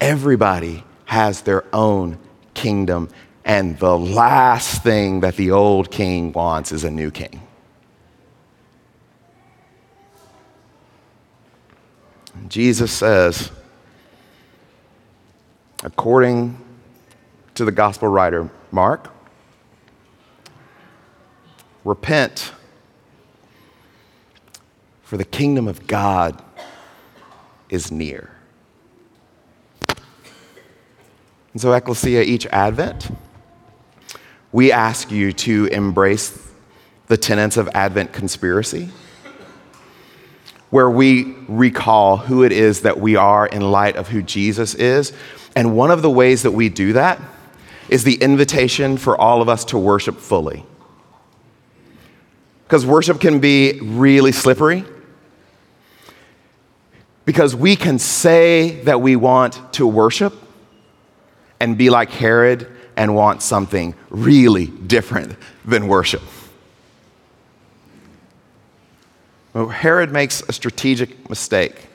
Everybody 0.00 0.84
has 1.04 1.42
their 1.42 1.64
own 1.72 2.18
kingdom, 2.54 3.08
and 3.44 3.78
the 3.78 3.96
last 3.96 4.82
thing 4.82 5.20
that 5.20 5.36
the 5.36 5.50
old 5.50 5.90
king 5.90 6.32
wants 6.32 6.72
is 6.72 6.84
a 6.84 6.90
new 6.90 7.10
king. 7.10 7.40
Jesus 12.48 12.92
says, 12.92 13.50
according 15.82 16.58
to 17.54 17.64
the 17.64 17.72
gospel 17.72 18.08
writer 18.08 18.50
Mark, 18.70 19.10
repent, 21.84 22.52
for 25.02 25.16
the 25.16 25.24
kingdom 25.24 25.68
of 25.68 25.86
God 25.86 26.42
is 27.68 27.92
near. 27.92 28.33
And 31.54 31.62
so, 31.62 31.72
Ecclesia, 31.72 32.22
each 32.22 32.46
Advent, 32.46 33.08
we 34.52 34.70
ask 34.70 35.10
you 35.10 35.32
to 35.32 35.66
embrace 35.66 36.36
the 37.06 37.16
tenets 37.16 37.56
of 37.56 37.68
Advent 37.74 38.12
conspiracy, 38.12 38.90
where 40.70 40.90
we 40.90 41.36
recall 41.48 42.16
who 42.16 42.42
it 42.42 42.50
is 42.50 42.82
that 42.82 42.98
we 42.98 43.14
are 43.14 43.46
in 43.46 43.70
light 43.70 43.94
of 43.94 44.08
who 44.08 44.20
Jesus 44.20 44.74
is. 44.74 45.12
And 45.54 45.76
one 45.76 45.92
of 45.92 46.02
the 46.02 46.10
ways 46.10 46.42
that 46.42 46.50
we 46.50 46.68
do 46.68 46.94
that 46.94 47.20
is 47.88 48.02
the 48.02 48.16
invitation 48.16 48.96
for 48.96 49.16
all 49.16 49.40
of 49.40 49.48
us 49.48 49.64
to 49.66 49.78
worship 49.78 50.16
fully. 50.18 50.64
Because 52.64 52.84
worship 52.84 53.20
can 53.20 53.38
be 53.38 53.78
really 53.80 54.32
slippery. 54.32 54.84
Because 57.24 57.54
we 57.54 57.76
can 57.76 58.00
say 58.00 58.80
that 58.82 59.00
we 59.00 59.14
want 59.14 59.74
to 59.74 59.86
worship, 59.86 60.34
and 61.64 61.78
be 61.78 61.88
like 61.88 62.10
Herod 62.10 62.70
and 62.94 63.14
want 63.14 63.40
something 63.40 63.94
really 64.10 64.66
different 64.66 65.34
than 65.64 65.88
worship. 65.88 66.20
Well, 69.54 69.68
Herod 69.68 70.12
makes 70.12 70.42
a 70.46 70.52
strategic 70.52 71.30
mistake. 71.30 71.86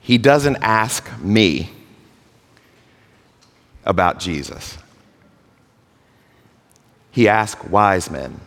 He 0.00 0.18
doesn't 0.18 0.56
ask 0.56 1.08
me 1.18 1.70
about 3.86 4.20
Jesus. 4.20 4.76
He 7.10 7.26
asks 7.26 7.64
wise 7.64 8.10
men. 8.10 8.38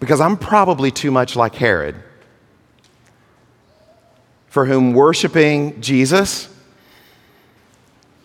Because 0.00 0.22
I'm 0.22 0.38
probably 0.38 0.90
too 0.90 1.10
much 1.10 1.36
like 1.36 1.56
Herod 1.56 1.96
for 4.56 4.64
whom 4.64 4.94
worshiping 4.94 5.78
Jesus 5.82 6.48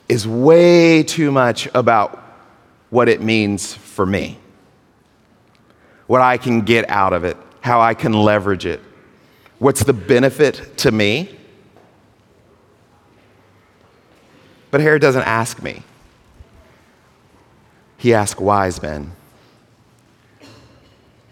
is 0.08 0.26
way 0.26 1.04
too 1.04 1.30
much 1.30 1.68
about 1.74 2.24
what 2.90 3.10
it 3.10 3.22
means 3.22 3.74
for 3.74 4.06
me, 4.06 4.38
what 6.08 6.22
I 6.22 6.38
can 6.38 6.62
get 6.62 6.90
out 6.90 7.12
of 7.12 7.26
it, 7.26 7.36
how 7.60 7.82
I 7.82 7.96
can 7.96 8.14
leverage 8.14 8.66
it, 8.66 8.80
what's 9.60 9.84
the 9.84 9.92
benefit 9.92 10.78
to 10.78 10.92
me. 10.94 11.38
But 14.70 14.80
Herod 14.80 15.02
doesn't 15.02 15.24
ask 15.24 15.62
me. 15.62 15.84
He 17.98 18.14
asks 18.14 18.40
wise 18.40 18.82
men. 18.82 19.12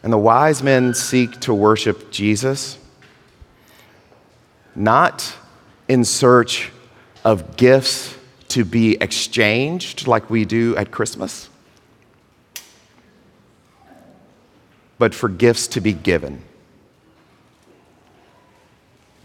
And 0.03 0.11
the 0.11 0.17
wise 0.17 0.61
men 0.61 0.93
seek 0.93 1.39
to 1.39 1.53
worship 1.53 2.11
Jesus 2.11 2.78
not 4.79 5.35
in 5.87 6.03
search 6.05 6.71
of 7.23 7.57
gifts 7.57 8.17
to 8.47 8.65
be 8.65 8.97
exchanged 8.99 10.07
like 10.07 10.29
we 10.29 10.45
do 10.45 10.75
at 10.77 10.89
Christmas, 10.89 11.49
but 14.97 15.13
for 15.13 15.29
gifts 15.29 15.67
to 15.67 15.81
be 15.81 15.93
given. 15.93 16.41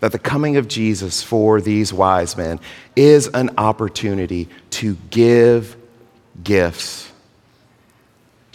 that 0.05 0.13
the 0.13 0.19
coming 0.19 0.59
of 0.59 0.69
Jesus 0.69 1.23
for 1.23 1.63
these 1.63 1.91
wise 1.91 2.37
men 2.37 2.61
is 2.95 3.27
an 3.29 3.49
opportunity 3.57 4.51
to 4.69 4.99
give 5.09 5.79
gifts, 6.43 7.11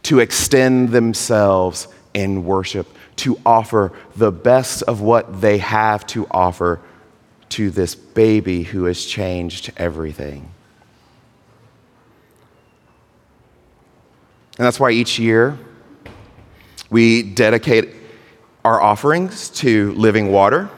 to 0.03 0.19
extend 0.19 0.89
themselves 0.89 1.87
in 2.13 2.45
worship, 2.45 2.87
to 3.15 3.35
offer 3.47 3.91
the 4.15 4.31
best 4.31 4.83
of 4.83 5.01
what 5.01 5.41
they 5.41 5.57
have 5.57 6.05
to 6.05 6.27
offer 6.29 6.79
to 7.49 7.69
this 7.69 7.95
baby 7.95 8.63
who 8.63 8.85
has 8.85 9.05
changed 9.05 9.71
everything. 9.77 10.51
And 14.57 14.65
that's 14.65 14.79
why 14.79 14.91
each 14.91 15.17
year 15.17 15.57
we 16.89 17.23
dedicate 17.23 17.95
our 18.65 18.81
offerings 18.81 19.49
to 19.49 19.93
living 19.93 20.31
water. 20.31 20.69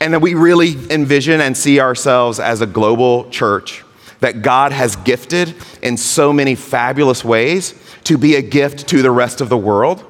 And 0.00 0.14
that 0.14 0.20
we 0.20 0.34
really 0.34 0.74
envision 0.90 1.40
and 1.40 1.56
see 1.56 1.80
ourselves 1.80 2.38
as 2.40 2.60
a 2.60 2.66
global 2.66 3.28
church 3.30 3.84
that 4.20 4.42
God 4.42 4.72
has 4.72 4.96
gifted 4.96 5.54
in 5.82 5.96
so 5.96 6.32
many 6.32 6.54
fabulous 6.54 7.24
ways 7.24 7.74
to 8.04 8.18
be 8.18 8.36
a 8.36 8.42
gift 8.42 8.88
to 8.88 9.02
the 9.02 9.10
rest 9.10 9.40
of 9.40 9.48
the 9.48 9.56
world. 9.56 10.04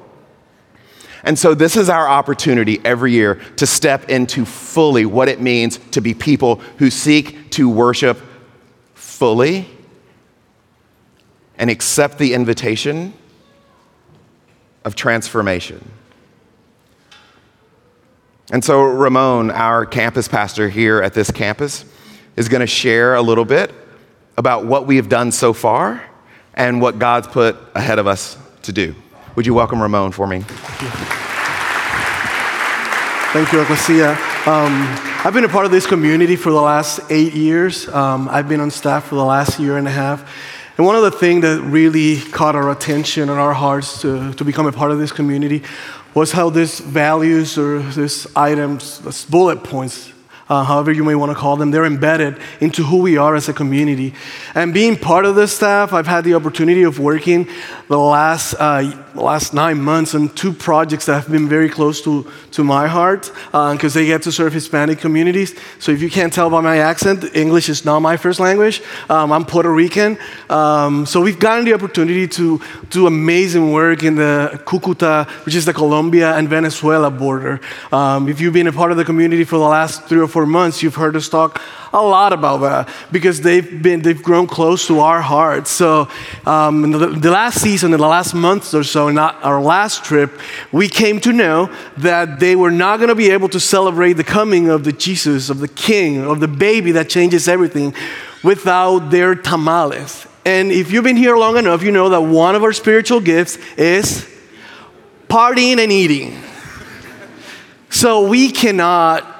And 1.23 1.37
so, 1.37 1.53
this 1.53 1.77
is 1.77 1.89
our 1.89 2.07
opportunity 2.07 2.79
every 2.83 3.11
year 3.11 3.35
to 3.57 3.67
step 3.67 4.09
into 4.09 4.45
fully 4.45 5.05
what 5.05 5.29
it 5.29 5.39
means 5.39 5.77
to 5.91 6.01
be 6.01 6.13
people 6.13 6.55
who 6.77 6.89
seek 6.89 7.51
to 7.51 7.69
worship 7.69 8.19
fully 8.95 9.67
and 11.57 11.69
accept 11.69 12.17
the 12.17 12.33
invitation 12.33 13.13
of 14.83 14.95
transformation. 14.95 15.91
And 18.51 18.63
so, 18.63 18.81
Ramon, 18.81 19.51
our 19.51 19.85
campus 19.85 20.27
pastor 20.27 20.69
here 20.69 21.01
at 21.01 21.13
this 21.13 21.29
campus, 21.29 21.85
is 22.35 22.49
going 22.49 22.61
to 22.61 22.67
share 22.67 23.15
a 23.15 23.21
little 23.21 23.45
bit 23.45 23.71
about 24.37 24.65
what 24.65 24.87
we 24.87 24.95
have 24.95 25.07
done 25.07 25.31
so 25.31 25.53
far 25.53 26.03
and 26.55 26.81
what 26.81 26.99
God's 26.99 27.27
put 27.27 27.57
ahead 27.75 27.99
of 27.99 28.07
us 28.07 28.37
to 28.63 28.73
do. 28.73 28.95
Would 29.35 29.45
you 29.45 29.53
welcome 29.53 29.81
Ramon 29.81 30.11
for 30.11 30.27
me? 30.27 30.41
Thank 33.31 33.53
you, 33.53 33.61
Ecclesia. 33.61 34.11
Um, 34.45 34.85
I've 35.23 35.33
been 35.33 35.45
a 35.45 35.49
part 35.49 35.65
of 35.65 35.71
this 35.71 35.87
community 35.87 36.35
for 36.35 36.51
the 36.51 36.59
last 36.59 36.99
eight 37.09 37.33
years. 37.33 37.87
Um, 37.87 38.27
I've 38.27 38.49
been 38.49 38.59
on 38.59 38.69
staff 38.71 39.05
for 39.05 39.15
the 39.15 39.23
last 39.23 39.57
year 39.57 39.77
and 39.77 39.87
a 39.87 39.91
half. 39.91 40.29
And 40.77 40.85
one 40.85 40.97
of 40.97 41.03
the 41.03 41.11
things 41.11 41.43
that 41.43 41.61
really 41.61 42.19
caught 42.19 42.57
our 42.57 42.71
attention 42.71 43.29
and 43.29 43.39
our 43.39 43.53
hearts 43.53 44.01
to, 44.01 44.33
to 44.33 44.43
become 44.43 44.67
a 44.67 44.73
part 44.73 44.91
of 44.91 44.99
this 44.99 45.13
community 45.13 45.63
was 46.13 46.33
how 46.33 46.49
these 46.49 46.81
values 46.81 47.57
or 47.57 47.79
these 47.79 48.27
items, 48.35 48.99
these 48.99 49.23
bullet 49.23 49.63
points, 49.63 50.10
uh, 50.51 50.65
however 50.65 50.91
you 50.91 51.05
may 51.05 51.15
want 51.15 51.31
to 51.31 51.35
call 51.35 51.55
them, 51.55 51.71
they're 51.71 51.85
embedded 51.85 52.37
into 52.59 52.83
who 52.83 52.97
we 52.97 53.15
are 53.15 53.37
as 53.37 53.47
a 53.47 53.53
community. 53.53 54.13
And 54.53 54.73
being 54.73 54.97
part 54.97 55.23
of 55.23 55.35
the 55.35 55.47
staff, 55.47 55.93
I've 55.93 56.07
had 56.07 56.25
the 56.25 56.33
opportunity 56.33 56.83
of 56.83 56.99
working 56.99 57.47
the 57.87 57.97
last, 57.97 58.55
uh, 58.59 58.91
last 59.15 59.53
nine 59.53 59.81
months 59.81 60.13
on 60.13 60.27
two 60.29 60.51
projects 60.51 61.05
that 61.05 61.13
have 61.13 61.31
been 61.31 61.47
very 61.47 61.69
close 61.69 62.01
to, 62.01 62.29
to 62.51 62.65
my 62.65 62.87
heart 62.87 63.31
because 63.45 63.95
uh, 63.95 63.99
they 63.99 64.05
get 64.05 64.23
to 64.23 64.31
serve 64.31 64.51
Hispanic 64.51 64.99
communities. 64.99 65.55
So 65.79 65.93
if 65.93 66.01
you 66.01 66.09
can't 66.09 66.33
tell 66.33 66.49
by 66.49 66.59
my 66.59 66.79
accent, 66.79 67.23
English 67.33 67.69
is 67.69 67.85
not 67.85 68.01
my 68.01 68.17
first 68.17 68.41
language. 68.41 68.81
Um, 69.09 69.31
I'm 69.31 69.45
Puerto 69.45 69.71
Rican. 69.71 70.17
Um, 70.49 71.05
so 71.05 71.21
we've 71.21 71.39
gotten 71.39 71.63
the 71.63 71.73
opportunity 71.73 72.27
to 72.27 72.59
do 72.89 73.07
amazing 73.07 73.71
work 73.71 74.03
in 74.03 74.15
the 74.15 74.61
Cucuta, 74.65 75.29
which 75.45 75.55
is 75.55 75.63
the 75.63 75.73
Colombia 75.73 76.35
and 76.35 76.49
Venezuela 76.49 77.09
border. 77.09 77.61
Um, 77.93 78.27
if 78.27 78.41
you've 78.41 78.53
been 78.53 78.67
a 78.67 78.73
part 78.73 78.91
of 78.91 78.97
the 78.97 79.05
community 79.05 79.45
for 79.45 79.57
the 79.57 79.69
last 79.77 80.03
three 80.09 80.19
or 80.19 80.27
four 80.27 80.40
months, 80.45 80.81
you've 80.83 80.95
heard 80.95 81.15
us 81.15 81.29
talk 81.29 81.61
a 81.93 82.01
lot 82.01 82.33
about 82.33 82.57
that 82.57 82.89
because 83.11 83.41
they've 83.41 83.81
been 83.81 84.01
they've 84.01 84.21
grown 84.21 84.47
close 84.47 84.87
to 84.87 84.99
our 84.99 85.21
hearts. 85.21 85.69
So 85.71 86.07
um, 86.45 86.83
in 86.85 86.91
the, 86.91 87.07
the, 87.07 87.31
last 87.31 87.61
season, 87.61 87.93
in 87.93 87.99
the 87.99 88.07
last 88.07 88.33
month 88.33 88.73
or 88.73 88.83
so, 88.83 89.07
in 89.07 89.17
our 89.17 89.61
last 89.61 90.03
trip, 90.03 90.31
we 90.71 90.87
came 90.87 91.19
to 91.21 91.33
know 91.33 91.73
that 91.97 92.39
they 92.39 92.55
were 92.55 92.71
not 92.71 92.97
going 92.97 93.09
to 93.09 93.15
be 93.15 93.29
able 93.29 93.49
to 93.49 93.59
celebrate 93.59 94.13
the 94.13 94.23
coming 94.23 94.69
of 94.69 94.83
the 94.83 94.91
Jesus, 94.91 95.49
of 95.49 95.59
the 95.59 95.67
King, 95.67 96.25
of 96.25 96.39
the 96.39 96.47
baby 96.47 96.91
that 96.93 97.09
changes 97.09 97.47
everything, 97.47 97.93
without 98.43 99.09
their 99.09 99.35
tamales. 99.35 100.27
And 100.45 100.71
if 100.71 100.91
you've 100.91 101.03
been 101.03 101.17
here 101.17 101.37
long 101.37 101.57
enough, 101.57 101.83
you 101.83 101.91
know 101.91 102.09
that 102.09 102.21
one 102.21 102.55
of 102.55 102.63
our 102.63 102.73
spiritual 102.73 103.21
gifts 103.21 103.57
is 103.77 104.27
partying 105.27 105.77
and 105.77 105.91
eating. 105.91 106.41
So 107.89 108.27
we 108.27 108.51
cannot 108.51 109.30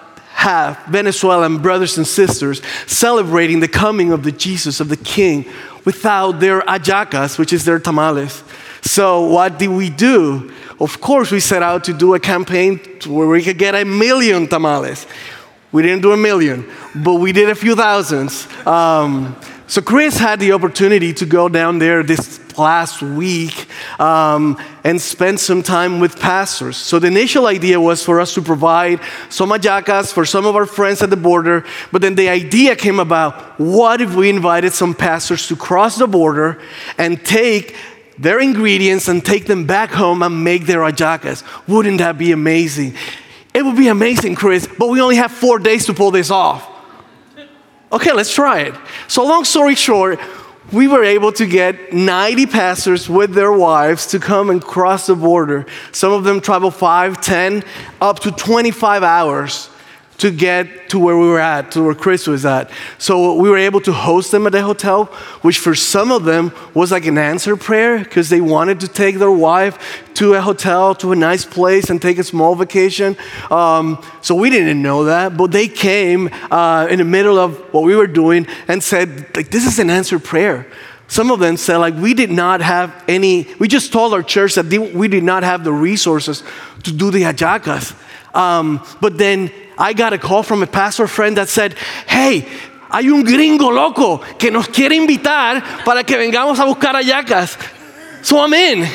have 0.41 0.83
Venezuelan 0.87 1.59
brothers 1.59 1.97
and 1.97 2.07
sisters 2.07 2.61
celebrating 2.87 3.59
the 3.59 3.67
coming 3.67 4.11
of 4.11 4.23
the 4.23 4.31
Jesus, 4.31 4.79
of 4.79 4.89
the 4.89 4.97
King, 4.97 5.45
without 5.85 6.39
their 6.39 6.61
hallacas, 6.61 7.37
which 7.37 7.53
is 7.53 7.63
their 7.63 7.79
tamales. 7.79 8.43
So, 8.81 9.27
what 9.27 9.59
did 9.59 9.69
we 9.69 9.91
do? 9.91 10.51
Of 10.79 10.99
course, 10.99 11.31
we 11.31 11.39
set 11.39 11.61
out 11.61 11.83
to 11.83 11.93
do 11.93 12.15
a 12.15 12.19
campaign 12.19 12.79
where 13.05 13.27
we 13.27 13.43
could 13.43 13.59
get 13.59 13.75
a 13.75 13.85
million 13.85 14.47
tamales. 14.47 15.05
We 15.71 15.83
didn't 15.83 16.01
do 16.01 16.11
a 16.11 16.17
million, 16.17 16.65
but 16.95 17.15
we 17.15 17.31
did 17.31 17.49
a 17.49 17.55
few 17.55 17.75
thousands. 17.75 18.47
Um, 18.65 19.35
so 19.67 19.79
Chris 19.81 20.17
had 20.17 20.39
the 20.39 20.51
opportunity 20.53 21.13
to 21.13 21.25
go 21.25 21.49
down 21.49 21.77
there 21.77 22.01
this 22.03 22.40
last 22.57 23.01
week 23.01 23.67
um, 23.99 24.61
and 24.83 25.01
spent 25.01 25.39
some 25.39 25.63
time 25.63 25.99
with 25.99 26.19
pastors. 26.19 26.77
So 26.77 26.99
the 26.99 27.07
initial 27.07 27.47
idea 27.47 27.79
was 27.79 28.03
for 28.03 28.19
us 28.19 28.33
to 28.35 28.41
provide 28.41 28.99
some 29.29 29.49
hallacas 29.49 30.13
for 30.13 30.25
some 30.25 30.45
of 30.45 30.55
our 30.55 30.65
friends 30.65 31.01
at 31.01 31.09
the 31.09 31.17
border, 31.17 31.65
but 31.91 32.01
then 32.01 32.15
the 32.15 32.29
idea 32.29 32.75
came 32.75 32.99
about 32.99 33.59
what 33.59 34.01
if 34.01 34.15
we 34.15 34.29
invited 34.29 34.73
some 34.73 34.93
pastors 34.93 35.47
to 35.47 35.55
cross 35.55 35.97
the 35.97 36.07
border 36.07 36.61
and 36.97 37.23
take 37.25 37.75
their 38.17 38.39
ingredients 38.39 39.07
and 39.07 39.25
take 39.25 39.45
them 39.45 39.65
back 39.65 39.91
home 39.91 40.21
and 40.23 40.43
make 40.43 40.65
their 40.65 40.79
hallacas? 40.79 41.43
Wouldn't 41.67 41.99
that 41.99 42.17
be 42.17 42.31
amazing? 42.31 42.95
It 43.53 43.63
would 43.63 43.75
be 43.75 43.89
amazing, 43.89 44.35
Chris, 44.35 44.67
but 44.67 44.87
we 44.87 45.01
only 45.01 45.17
have 45.17 45.31
four 45.31 45.59
days 45.59 45.85
to 45.87 45.93
pull 45.93 46.11
this 46.11 46.31
off. 46.31 46.67
Okay, 47.91 48.13
let's 48.13 48.33
try 48.33 48.61
it. 48.61 48.75
So, 49.07 49.25
long 49.25 49.43
story 49.43 49.75
short, 49.75 50.19
we 50.71 50.87
were 50.87 51.03
able 51.03 51.31
to 51.33 51.45
get 51.45 51.91
90 51.91 52.45
pastors 52.45 53.09
with 53.09 53.33
their 53.33 53.51
wives 53.51 54.07
to 54.07 54.19
come 54.19 54.49
and 54.49 54.61
cross 54.61 55.07
the 55.07 55.15
border. 55.15 55.65
Some 55.91 56.13
of 56.13 56.23
them 56.23 56.39
travel 56.39 56.71
5, 56.71 57.19
10, 57.19 57.63
up 57.99 58.19
to 58.19 58.31
25 58.31 59.03
hours 59.03 59.70
to 60.21 60.29
get 60.29 60.87
to 60.87 60.99
where 60.99 61.17
we 61.17 61.27
were 61.27 61.39
at, 61.39 61.71
to 61.71 61.81
where 61.81 61.95
Chris 61.95 62.27
was 62.27 62.45
at. 62.45 62.69
So 62.99 63.33
we 63.33 63.49
were 63.49 63.57
able 63.57 63.81
to 63.81 63.91
host 63.91 64.31
them 64.31 64.45
at 64.45 64.51
the 64.51 64.61
hotel, 64.61 65.05
which 65.41 65.57
for 65.57 65.73
some 65.73 66.11
of 66.11 66.25
them 66.25 66.51
was 66.75 66.91
like 66.91 67.07
an 67.07 67.17
answer 67.17 67.57
prayer 67.57 67.97
because 67.97 68.29
they 68.29 68.39
wanted 68.39 68.79
to 68.81 68.87
take 68.87 69.17
their 69.17 69.31
wife 69.31 69.79
to 70.13 70.35
a 70.35 70.41
hotel, 70.41 70.93
to 70.93 71.11
a 71.11 71.15
nice 71.15 71.43
place, 71.43 71.89
and 71.89 71.99
take 71.99 72.19
a 72.19 72.23
small 72.23 72.53
vacation. 72.53 73.17
Um, 73.49 73.99
so 74.21 74.35
we 74.35 74.51
didn't 74.51 74.79
know 74.79 75.05
that, 75.05 75.35
but 75.37 75.51
they 75.51 75.67
came 75.67 76.29
uh, 76.51 76.85
in 76.91 76.99
the 76.99 77.05
middle 77.05 77.39
of 77.39 77.57
what 77.73 77.81
we 77.83 77.95
were 77.95 78.05
doing 78.05 78.45
and 78.67 78.83
said, 78.83 79.35
like, 79.35 79.49
this 79.49 79.65
is 79.65 79.79
an 79.79 79.89
answered 79.89 80.23
prayer. 80.23 80.67
Some 81.07 81.31
of 81.31 81.39
them 81.39 81.57
said, 81.57 81.77
like, 81.77 81.95
we 81.95 82.13
did 82.13 82.29
not 82.29 82.61
have 82.61 83.03
any, 83.07 83.47
we 83.57 83.67
just 83.67 83.91
told 83.91 84.13
our 84.13 84.21
church 84.21 84.53
that 84.53 84.67
we 84.93 85.07
did 85.07 85.23
not 85.23 85.41
have 85.41 85.63
the 85.63 85.73
resources 85.73 86.43
to 86.83 86.91
do 86.91 87.09
the 87.09 87.23
hallacas. 87.23 87.95
Um, 88.33 88.85
but 88.99 89.17
then 89.17 89.51
I 89.77 89.93
got 89.93 90.13
a 90.13 90.17
call 90.17 90.43
from 90.43 90.63
a 90.63 90.67
pastor 90.67 91.07
friend 91.07 91.37
that 91.37 91.49
said, 91.49 91.73
hey, 92.07 92.47
hay 92.91 93.07
un 93.09 93.23
gringo 93.23 93.69
loco 93.69 94.17
que 94.37 94.51
nos 94.51 94.67
quiere 94.67 94.95
invitar 94.95 95.61
para 95.85 96.03
que 96.03 96.17
vengamos 96.17 96.59
a 96.59 96.65
buscar 96.65 96.95
hallacas. 96.95 97.57
So 98.23 98.39
I'm 98.39 98.53
in. 98.53 98.87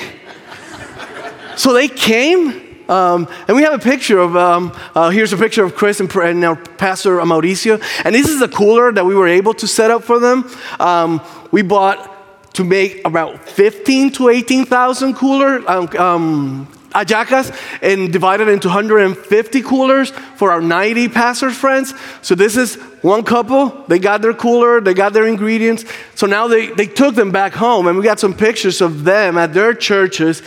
So 1.56 1.72
they 1.72 1.88
came. 1.88 2.62
Um, 2.88 3.26
and 3.48 3.56
we 3.56 3.64
have 3.64 3.74
a 3.74 3.82
picture 3.82 4.18
of, 4.20 4.36
um, 4.36 4.72
uh, 4.94 5.10
here's 5.10 5.32
a 5.32 5.36
picture 5.36 5.64
of 5.64 5.74
Chris 5.74 5.98
and, 5.98 6.14
and 6.14 6.44
our 6.44 6.54
pastor 6.54 7.16
Mauricio. 7.18 7.82
And 8.04 8.14
this 8.14 8.28
is 8.28 8.38
the 8.38 8.48
cooler 8.48 8.92
that 8.92 9.04
we 9.04 9.14
were 9.14 9.26
able 9.26 9.54
to 9.54 9.66
set 9.66 9.90
up 9.90 10.04
for 10.04 10.20
them. 10.20 10.48
Um, 10.78 11.20
we 11.50 11.62
bought 11.62 12.54
to 12.54 12.64
make 12.64 13.04
about 13.04 13.48
15 13.48 14.12
to 14.12 14.28
18,000 14.28 15.14
cooler 15.14 15.68
um, 15.68 15.88
um, 15.98 16.68
hallacas 17.04 17.56
and 17.82 18.12
divided 18.12 18.48
into 18.48 18.68
150 18.68 19.62
coolers 19.62 20.10
for 20.10 20.50
our 20.50 20.60
90 20.60 21.08
pastors 21.08 21.56
friends. 21.56 21.94
So 22.22 22.34
this 22.34 22.56
is 22.56 22.76
one 23.02 23.22
couple. 23.22 23.84
They 23.88 23.98
got 23.98 24.22
their 24.22 24.34
cooler, 24.34 24.80
they 24.80 24.94
got 24.94 25.12
their 25.12 25.26
ingredients. 25.26 25.84
So 26.14 26.26
now 26.26 26.48
they, 26.48 26.68
they 26.68 26.86
took 26.86 27.14
them 27.14 27.30
back 27.30 27.52
home, 27.52 27.86
and 27.86 27.96
we 27.96 28.04
got 28.04 28.18
some 28.18 28.34
pictures 28.34 28.80
of 28.80 29.04
them 29.04 29.38
at 29.38 29.52
their 29.52 29.74
churches 29.74 30.42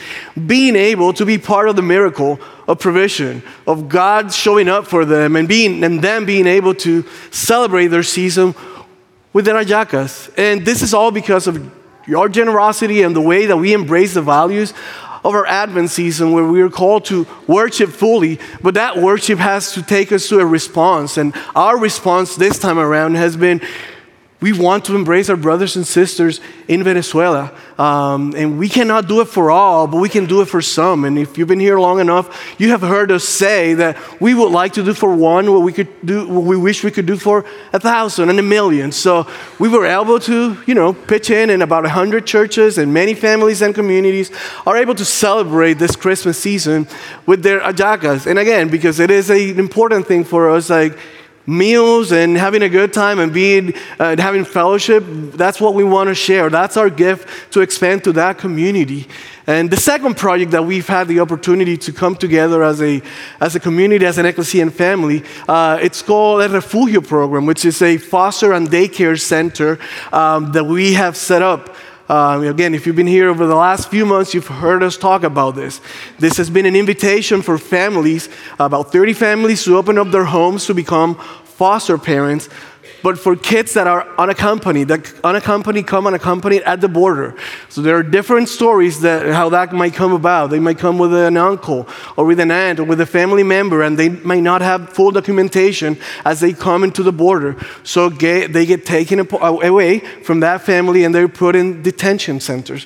being 0.48 0.76
able 0.76 1.14
to 1.14 1.26
be 1.26 1.38
part 1.38 1.70
of 1.70 1.76
the 1.76 1.82
miracle 1.82 2.40
of 2.68 2.80
provision, 2.80 3.42
of 3.66 3.90
God 3.90 4.34
showing 4.34 4.68
up 4.68 4.86
for 4.86 5.06
them 5.06 5.36
and 5.36 5.48
being 5.48 5.84
and 5.84 6.02
them 6.02 6.26
being 6.26 6.48
able 6.48 6.76
to 6.76 7.04
celebrate 7.32 7.88
their 7.88 8.04
season 8.04 8.54
with 9.34 9.46
their 9.46 9.56
hallacas. 9.56 10.32
And 10.38 10.66
this 10.66 10.82
is 10.82 10.94
all 10.94 11.12
because 11.12 11.48
of 11.48 11.72
your 12.08 12.28
generosity 12.28 13.04
and 13.04 13.16
the 13.16 13.22
way 13.22 13.46
that 13.46 13.58
we 13.58 13.74
embrace 13.74 14.16
the 14.16 14.22
values 14.22 14.74
of 15.24 15.36
our 15.36 15.46
Advent 15.46 15.90
season 15.90 16.32
where 16.32 16.46
we 16.46 16.62
are 16.62 16.70
called 16.70 17.06
to 17.06 17.28
worship 17.48 17.90
fully, 17.90 18.40
but 18.62 18.74
that 18.76 18.98
worship 18.98 19.40
has 19.40 19.74
to 19.74 19.82
take 19.82 20.12
us 20.12 20.28
to 20.30 20.40
a 20.40 20.46
response. 20.46 21.18
And 21.18 21.34
our 21.56 21.78
response 21.78 22.36
this 22.36 22.60
time 22.60 22.80
around 22.80 23.16
has 23.16 23.36
been 23.36 23.62
we 24.42 24.54
want 24.54 24.86
to 24.86 24.96
embrace 24.96 25.30
our 25.30 25.36
brothers 25.36 25.76
and 25.76 25.86
sisters 25.86 26.40
in 26.70 26.82
Venezuela. 26.84 27.52
Um, 27.78 28.34
and 28.38 28.58
we 28.58 28.70
cannot 28.70 29.08
do 29.08 29.20
it 29.20 29.26
for 29.26 29.52
all, 29.52 29.86
but 29.86 29.98
we 29.98 30.08
can 30.08 30.28
do 30.28 30.42
it 30.42 30.46
for 30.46 30.62
some. 30.62 31.04
And 31.04 31.20
if 31.20 31.38
you've 31.38 31.48
been 31.48 31.60
here 31.60 31.78
long 31.80 32.00
enough, 32.00 32.56
you 32.58 32.70
have 32.70 32.82
heard 32.82 33.12
us 33.12 33.26
say 33.26 33.74
that 33.76 33.98
we 34.22 34.34
would 34.34 34.52
like 34.52 34.74
to 34.74 34.84
do 34.84 34.94
for 34.94 35.14
one 35.14 35.52
what 35.52 35.62
we 35.62 35.74
could 35.74 35.90
do, 36.06 36.28
what 36.28 36.46
we 36.46 36.56
wish 36.56 36.84
we 36.84 36.92
could 36.92 37.06
do 37.06 37.18
for 37.18 37.46
a 37.74 37.80
thousand 37.80 38.30
and 38.30 38.40
a 38.40 38.44
million. 38.44 38.94
So 38.94 39.28
we 39.60 39.68
were 39.68 39.86
able 39.86 40.20
to, 40.22 40.58
you 40.66 40.74
know, 40.74 40.94
pitch 40.94 41.30
in, 41.30 41.50
and 41.50 41.62
about 41.62 41.86
a 41.86 41.90
hundred 41.90 42.26
churches 42.26 42.78
and 42.78 42.94
many 42.94 43.14
families 43.14 43.62
and 43.62 43.76
communities 43.76 44.32
are 44.66 44.78
able 44.78 44.96
to 44.96 45.06
celebrate 45.06 45.74
this 45.74 45.98
Christmas 45.98 46.38
season 46.38 46.88
with 47.26 47.44
their 47.44 47.60
hallacas. 47.60 48.26
And 48.26 48.40
again, 48.40 48.70
because 48.70 49.00
it 49.00 49.12
is 49.12 49.30
an 49.30 49.60
important 49.60 50.08
thing 50.08 50.24
for 50.24 50.50
us, 50.50 50.70
like 50.70 50.98
meals 51.46 52.12
and 52.12 52.38
having 52.38 52.62
a 52.62 52.70
good 52.70 52.94
time 52.94 53.20
and 53.20 53.34
being 53.34 53.74
uh, 54.00 54.16
having 54.18 54.46
fellowship 54.46 55.04
that's 55.34 55.60
what 55.60 55.74
we 55.74 55.84
want 55.84 56.10
to 56.10 56.16
share. 56.16 56.50
That's 56.50 56.78
our 56.78 56.90
gift 56.90 57.52
to 57.54 57.62
expand 57.62 58.04
to 58.04 58.14
that 58.14 58.38
community. 58.38 59.08
And 59.48 59.72
the 59.72 59.78
second 59.78 60.16
project 60.16 60.52
that 60.52 60.64
we've 60.64 60.88
had 60.88 61.08
the 61.08 61.22
opportunity 61.22 61.76
to 61.78 61.92
come 61.92 62.16
together 62.16 62.62
as 62.64 62.82
a 62.82 63.02
as 63.40 63.56
a 63.56 63.60
community 63.60 64.06
as 64.06 64.18
an 64.18 64.26
ecclesian 64.26 64.72
family 64.72 65.24
uh, 65.48 65.80
it's 65.82 66.02
called 66.02 66.42
a 66.44 66.50
refugio 66.50 67.02
program 67.02 67.46
which 67.48 67.66
is 67.66 67.82
a 67.82 67.98
foster 67.98 68.54
and 68.54 68.70
daycare 68.70 69.20
center 69.20 69.80
um, 70.14 70.52
that 70.52 70.66
we 70.66 70.94
have 70.94 71.18
set 71.18 71.42
up 71.42 71.76
um, 72.10 72.44
again, 72.44 72.74
if 72.74 72.88
you've 72.88 72.96
been 72.96 73.08
here 73.08 73.30
over 73.30 73.46
the 73.46 73.56
last 73.56 73.90
few 73.90 74.06
months, 74.06 74.34
you've 74.34 74.48
heard 74.48 74.82
us 74.82 74.98
talk 74.98 75.24
about 75.24 75.56
this. 75.56 75.80
This 76.18 76.38
has 76.38 76.50
been 76.50 76.66
an 76.66 76.76
invitation 76.76 77.44
for 77.44 77.58
families, 77.60 78.30
about 78.60 78.92
30 78.92 79.14
families, 79.14 79.64
to 79.66 79.78
open 79.78 79.98
up 80.00 80.10
their 80.10 80.26
homes 80.26 80.66
to 80.66 80.74
become 80.74 81.16
foster 81.44 81.98
parents 81.98 82.50
but 83.02 83.18
for 83.18 83.36
kids 83.36 83.74
that 83.74 83.88
are 83.88 84.08
unaccompanied, 84.18 84.88
that 84.90 85.14
unaccompanied 85.24 85.88
come 85.88 86.08
unaccompanied 86.08 86.62
at 86.64 86.82
the 86.82 86.88
border. 86.88 87.36
So 87.70 87.82
there 87.82 87.96
are 87.96 88.04
different 88.04 88.50
stories 88.50 89.02
that 89.02 89.28
how 89.28 89.50
that 89.50 89.74
might 89.74 89.94
come 89.94 90.14
about. 90.14 90.50
They 90.50 90.60
might 90.60 90.78
come 90.78 90.98
with 90.98 91.14
an 91.14 91.38
uncle 91.38 91.88
or 92.18 92.26
with 92.26 92.40
an 92.40 92.52
aunt 92.52 92.80
or 92.80 92.84
with 92.84 93.02
a 93.02 93.06
family 93.06 93.44
member, 93.44 93.82
and 93.82 93.98
they 93.98 94.10
might 94.10 94.44
not 94.44 94.62
have 94.62 94.90
full 94.90 95.12
documentation 95.12 95.98
as 96.26 96.40
they 96.40 96.54
come 96.54 96.84
into 96.84 97.04
the 97.04 97.12
border. 97.12 97.56
So 97.84 98.10
they 98.10 98.66
get 98.66 98.86
taken 98.86 99.20
away 99.20 100.00
from 100.00 100.40
that 100.42 100.62
family 100.62 101.04
and 101.04 101.14
they're 101.14 101.28
put 101.28 101.56
in 101.56 101.82
detention 101.82 102.40
centers 102.40 102.86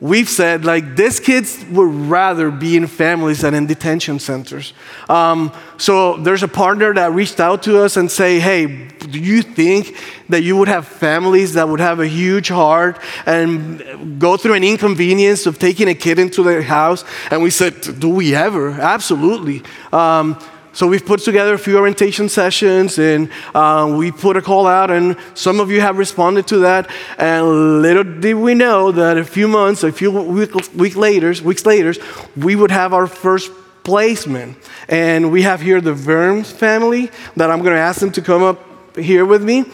we've 0.00 0.28
said 0.28 0.64
like 0.64 0.96
these 0.96 1.18
kids 1.18 1.64
would 1.70 1.92
rather 2.08 2.50
be 2.50 2.76
in 2.76 2.86
families 2.86 3.40
than 3.40 3.54
in 3.54 3.66
detention 3.66 4.18
centers. 4.18 4.72
Um, 5.08 5.52
so 5.76 6.16
there's 6.16 6.42
a 6.42 6.48
partner 6.48 6.94
that 6.94 7.12
reached 7.12 7.40
out 7.40 7.62
to 7.64 7.82
us 7.82 7.96
and 7.96 8.10
say 8.10 8.38
hey 8.38 8.88
do 8.88 9.18
you 9.18 9.42
think 9.42 9.96
that 10.28 10.42
you 10.42 10.56
would 10.56 10.68
have 10.68 10.86
families 10.86 11.54
that 11.54 11.68
would 11.68 11.80
have 11.80 12.00
a 12.00 12.06
huge 12.06 12.48
heart 12.48 12.98
and 13.26 14.20
go 14.20 14.36
through 14.36 14.54
an 14.54 14.64
inconvenience 14.64 15.46
of 15.46 15.58
taking 15.58 15.88
a 15.88 15.94
kid 15.94 16.18
into 16.18 16.42
their 16.42 16.62
house? 16.62 17.04
And 17.30 17.42
we 17.42 17.50
said 17.50 17.98
do 17.98 18.08
we 18.08 18.34
ever? 18.34 18.70
Absolutely. 18.72 19.62
Um, 19.92 20.38
so 20.72 20.86
we've 20.86 21.04
put 21.04 21.20
together 21.20 21.54
a 21.54 21.58
few 21.58 21.78
orientation 21.78 22.28
sessions 22.28 22.98
and 22.98 23.30
uh, 23.54 23.92
we 23.96 24.12
put 24.12 24.36
a 24.36 24.42
call 24.42 24.66
out, 24.66 24.90
and 24.90 25.16
some 25.34 25.60
of 25.60 25.70
you 25.70 25.80
have 25.80 25.98
responded 25.98 26.46
to 26.48 26.58
that. 26.58 26.90
And 27.18 27.82
little 27.82 28.04
did 28.04 28.34
we 28.34 28.54
know 28.54 28.92
that 28.92 29.18
a 29.18 29.24
few 29.24 29.48
months, 29.48 29.82
a 29.82 29.92
few 29.92 30.10
weeks 30.10 30.72
week 30.74 30.96
later, 30.96 31.34
weeks 31.42 31.66
later, 31.66 31.94
we 32.36 32.54
would 32.56 32.70
have 32.70 32.92
our 32.92 33.06
first 33.06 33.50
placement. 33.82 34.58
And 34.88 35.32
we 35.32 35.42
have 35.42 35.62
here 35.62 35.80
the 35.80 35.94
Verms 35.94 36.52
family 36.52 37.10
that 37.36 37.50
I'm 37.50 37.62
going 37.62 37.74
to 37.74 37.80
ask 37.80 38.00
them 38.00 38.12
to 38.12 38.22
come 38.22 38.42
up 38.42 38.96
here 38.96 39.24
with 39.24 39.42
me. 39.42 39.64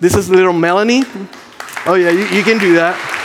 This 0.00 0.16
is 0.16 0.28
little 0.28 0.52
Melanie. 0.52 1.04
Oh, 1.86 1.94
yeah, 1.94 2.10
you, 2.10 2.26
you 2.36 2.42
can 2.42 2.58
do 2.58 2.74
that. 2.74 3.19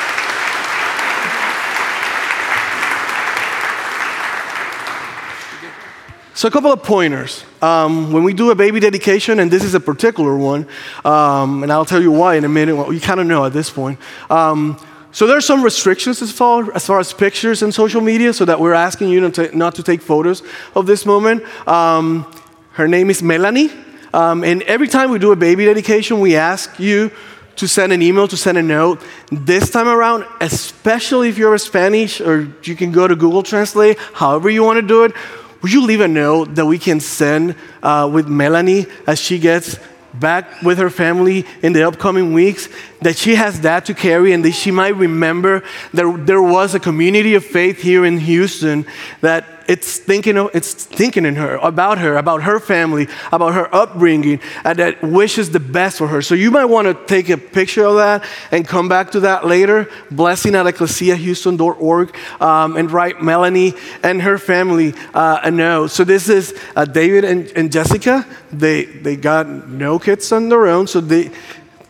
So, 6.36 6.50
a 6.50 6.52
couple 6.52 6.70
of 6.70 6.84
pointers. 6.84 7.46
Um, 7.62 8.12
when 8.12 8.26
we 8.26 8.34
do 8.34 8.52
a 8.52 8.56
baby 8.56 8.82
dedication, 8.82 9.40
and 9.40 9.50
this 9.50 9.64
is 9.64 9.74
a 9.74 9.80
particular 9.80 10.38
one, 10.38 10.68
um, 11.06 11.64
and 11.64 11.72
I'll 11.72 11.86
tell 11.86 12.02
you 12.02 12.12
why 12.12 12.36
in 12.36 12.44
a 12.44 12.50
minute, 12.50 12.76
well, 12.76 12.92
you 12.92 13.00
kind 13.00 13.22
of 13.22 13.26
know 13.26 13.46
at 13.46 13.54
this 13.54 13.70
point. 13.70 13.98
Um, 14.30 14.78
so, 15.14 15.28
there 15.28 15.38
are 15.38 15.42
some 15.42 15.64
restrictions 15.64 16.22
as 16.22 16.34
far, 16.34 16.74
as 16.74 16.86
far 16.86 17.00
as 17.00 17.14
pictures 17.14 17.62
and 17.62 17.74
social 17.74 18.02
media, 18.02 18.34
so 18.34 18.44
that 18.44 18.60
we're 18.60 18.74
asking 18.74 19.12
you 19.12 19.22
not 19.22 19.34
to, 19.36 19.58
not 19.58 19.76
to 19.76 19.84
take 19.84 20.02
photos 20.02 20.44
of 20.76 20.88
this 20.88 21.06
moment. 21.06 21.42
Um, 21.70 22.30
her 22.72 22.90
name 22.90 23.10
is 23.10 23.24
Melanie, 23.24 23.70
um, 24.14 24.44
and 24.44 24.62
every 24.64 24.90
time 24.90 25.12
we 25.12 25.20
do 25.20 25.32
a 25.32 25.38
baby 25.38 25.64
dedication, 25.64 26.20
we 26.20 26.36
ask 26.36 26.78
you 26.78 27.12
to 27.56 27.66
send 27.66 27.94
an 27.94 28.02
email, 28.02 28.28
to 28.28 28.36
send 28.36 28.58
a 28.58 28.62
note. 28.62 29.02
This 29.32 29.70
time 29.70 29.88
around, 29.88 30.26
especially 30.42 31.30
if 31.30 31.38
you're 31.38 31.54
a 31.54 31.60
Spanish, 31.60 32.20
or 32.20 32.54
you 32.64 32.76
can 32.76 32.92
go 32.92 33.08
to 33.08 33.16
Google 33.16 33.42
Translate, 33.42 33.98
however 34.14 34.50
you 34.50 34.64
want 34.64 34.82
to 34.82 34.86
do 34.86 35.06
it 35.06 35.14
would 35.62 35.72
you 35.72 35.86
leave 35.86 36.02
a 36.02 36.08
note 36.08 36.56
that 36.56 36.66
we 36.66 36.78
can 36.78 37.00
send 37.00 37.56
uh, 37.82 38.10
with 38.12 38.28
Melanie 38.28 38.86
as 39.08 39.20
she 39.20 39.40
gets 39.40 39.80
back 40.14 40.62
with 40.62 40.78
her 40.78 40.90
family 40.90 41.46
in 41.62 41.74
the 41.74 41.88
upcoming 41.88 42.34
weeks? 42.34 42.70
That 43.02 43.18
she 43.18 43.36
has 43.36 43.62
that 43.62 43.86
to 43.86 43.94
carry 43.94 44.34
and 44.34 44.44
that 44.46 44.52
she 44.52 44.72
might 44.72 44.96
remember 44.96 45.64
that 45.94 46.26
there 46.26 46.42
was 46.42 46.76
a 46.76 46.80
community 46.80 47.36
of 47.36 47.46
faith 47.46 47.82
here 47.82 48.06
in 48.06 48.20
Houston 48.20 48.86
that 49.22 49.46
it's 49.68 49.98
thinking, 49.98 50.38
it's 50.54 50.74
thinking 50.74 51.26
in 51.26 51.36
her, 51.36 51.56
about 51.58 51.98
her, 51.98 52.18
about 52.18 52.44
her 52.44 52.60
family, 52.60 53.08
about 53.32 53.54
her 53.54 53.74
upbringing, 53.74 54.40
and 54.64 54.80
that 54.80 55.02
wishes 55.02 55.52
the 55.52 55.60
best 55.60 55.98
for 55.98 56.08
her. 56.08 56.22
So 56.22 56.36
you 56.36 56.52
might 56.52 56.66
want 56.66 56.88
to 56.88 57.06
take 57.06 57.30
a 57.30 57.38
picture 57.38 57.86
of 57.86 57.96
that 57.96 58.24
and 58.52 58.68
come 58.68 58.88
back 58.88 59.12
to 59.12 59.22
that 59.22 59.46
later. 59.46 59.90
Blessing 60.12 60.56
at 60.56 60.66
ecclesiahouston.org 60.66 62.16
um, 62.42 62.78
and 62.78 62.92
write 62.92 63.22
Melanie 63.22 63.74
and 64.04 64.22
her 64.22 64.38
family 64.38 64.94
uh, 65.14 65.40
a 65.44 65.52
note. 65.52 65.88
So 65.88 66.04
this 66.04 66.30
is 66.30 66.54
uh, 66.76 66.86
David 66.86 67.24
and, 67.24 67.48
and 67.56 67.72
Jessica. 67.72 68.26
They, 68.52 68.86
they 68.86 69.16
got 69.16 69.48
no 69.68 70.00
kids 70.00 70.32
on 70.32 70.50
their 70.50 70.68
own, 70.68 70.88
so 70.88 71.02
they, 71.02 71.32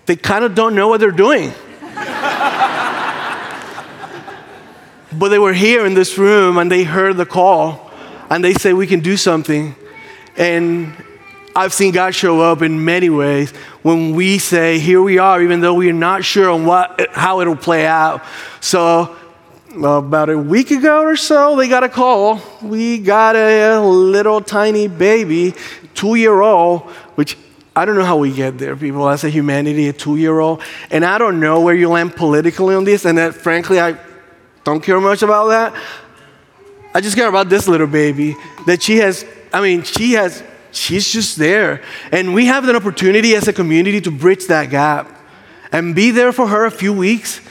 they 0.06 0.16
kind 0.16 0.44
of 0.44 0.56
don't 0.56 0.76
know 0.76 0.88
what 0.88 1.00
they're 1.00 1.12
doing. 1.12 1.52
But 5.18 5.30
they 5.30 5.40
were 5.40 5.54
here 5.54 5.86
in 5.86 5.94
this 5.94 6.18
room 6.18 6.58
and 6.58 6.70
they 6.70 6.84
heard 6.84 7.18
the 7.18 7.26
call 7.26 7.92
and 8.30 8.44
they 8.44 8.54
say, 8.54 8.74
We 8.74 8.88
can 8.88 9.00
do 9.00 9.18
something. 9.18 9.76
And 10.38 10.94
I've 11.56 11.74
seen 11.74 11.94
God 11.94 12.14
show 12.14 12.42
up 12.42 12.62
in 12.62 12.84
many 12.84 13.10
ways 13.10 13.52
when 13.82 14.14
we 14.14 14.40
say, 14.40 14.80
Here 14.80 15.02
we 15.02 15.18
are, 15.18 15.42
even 15.42 15.62
though 15.62 15.74
we're 15.74 15.94
not 15.94 16.26
sure 16.26 16.50
on 16.50 16.66
what, 16.66 17.10
how 17.12 17.42
it'll 17.42 17.56
play 17.56 17.86
out. 17.86 18.24
So, 18.60 19.16
about 19.74 20.30
a 20.30 20.38
week 20.38 20.72
ago 20.72 21.02
or 21.04 21.16
so, 21.16 21.56
they 21.56 21.68
got 21.68 21.84
a 21.84 21.90
call. 21.90 22.42
We 22.62 22.98
got 22.98 23.36
a 23.36 23.80
little 23.80 24.42
tiny 24.42 24.88
baby, 24.88 25.54
two 25.94 26.16
year 26.16 26.42
old, 26.42 26.82
which 27.16 27.38
I 27.76 27.84
don't 27.84 27.96
know 27.96 28.06
how 28.06 28.18
we 28.18 28.34
get 28.34 28.58
there, 28.58 28.76
people, 28.76 29.10
as 29.10 29.26
a 29.26 29.30
humanity, 29.30 29.90
a 29.90 29.94
two 29.94 30.16
year 30.16 30.40
old. 30.40 30.62
And 30.92 31.06
I 31.06 31.18
don't 31.18 31.40
know 31.40 31.62
where 31.62 31.76
you 31.76 31.90
land 31.90 32.16
politically 32.16 32.74
on 32.74 32.86
this. 32.86 33.06
And 33.06 33.18
that, 33.18 33.36
frankly, 33.36 33.80
I 33.80 33.98
don't 34.66 34.82
care 34.82 35.00
much 35.00 35.22
about 35.22 35.48
that. 35.50 35.74
I 36.94 37.00
just 37.00 37.16
care 37.16 37.28
about 37.30 37.50
this 37.50 37.68
little 37.68 37.88
baby 37.88 38.36
that 38.66 38.82
she 38.82 38.98
has, 38.98 39.24
I 39.54 39.62
mean, 39.62 39.84
she 39.84 40.14
has, 40.14 40.44
she's 40.72 41.08
just 41.08 41.38
there. 41.38 41.84
And 42.12 42.34
we 42.34 42.48
have 42.48 42.68
an 42.68 42.76
opportunity 42.76 43.36
as 43.36 43.48
a 43.48 43.54
community 43.54 44.02
to 44.02 44.12
bridge 44.12 44.48
that 44.48 44.72
gap 44.72 45.08
and 45.72 45.94
be 45.94 46.10
there 46.10 46.34
for 46.34 46.48
her 46.48 46.66
a 46.66 46.72
few 46.72 46.94
weeks 46.94 47.42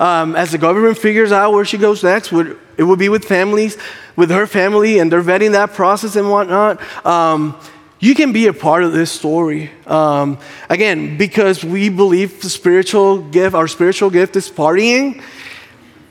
um, 0.00 0.34
as 0.34 0.52
the 0.52 0.58
government 0.58 0.96
figures 0.96 1.30
out 1.30 1.52
where 1.52 1.66
she 1.66 1.76
goes 1.76 2.02
next. 2.02 2.32
It 2.32 2.84
will 2.84 2.96
be 2.96 3.10
with 3.10 3.26
families, 3.26 3.76
with 4.16 4.30
her 4.30 4.46
family, 4.46 4.98
and 4.98 5.12
they're 5.12 5.22
vetting 5.22 5.52
that 5.52 5.74
process 5.74 6.16
and 6.16 6.30
whatnot. 6.30 6.80
Um, 7.04 7.60
you 8.00 8.14
can 8.14 8.32
be 8.32 8.46
a 8.46 8.52
part 8.54 8.82
of 8.82 8.92
this 8.94 9.12
story. 9.12 9.70
Um, 9.86 10.38
again, 10.70 11.18
because 11.18 11.62
we 11.62 11.90
believe 11.90 12.40
the 12.40 12.48
spiritual 12.48 13.20
gift, 13.20 13.54
our 13.54 13.68
spiritual 13.68 14.08
gift 14.08 14.36
is 14.36 14.48
partying 14.48 15.22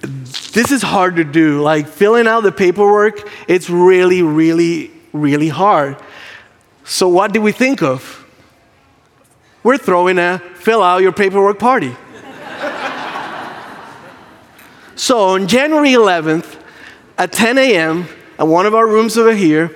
this 0.02 0.72
is 0.72 0.82
hard 0.82 1.16
to 1.18 1.24
do. 1.24 1.62
Like 1.62 1.88
filling 1.88 2.28
out 2.28 2.41
the 2.41 2.52
paperwork, 2.52 3.30
it's 3.47 3.70
really, 3.70 4.22
really, 4.22 4.91
really 5.14 5.49
hard. 5.49 5.97
So, 6.84 7.08
what 7.08 7.32
did 7.32 7.39
we 7.39 7.52
think 7.52 7.82
of? 7.82 8.18
We're 9.64 9.78
throwing 9.78 10.18
a 10.18 10.39
fill 10.56 10.82
out 10.82 11.02
your 11.02 11.12
paperwork 11.12 11.60
party. 11.60 11.95
so, 14.95 15.30
on 15.30 15.47
January 15.47 15.91
11th 15.91 16.60
at 17.18 17.32
10 17.32 17.58
a.m., 17.60 18.08
at 18.39 18.47
one 18.47 18.66
of 18.66 18.74
our 18.74 18.88
rooms 18.88 19.18
over 19.18 19.36
here, 19.36 19.76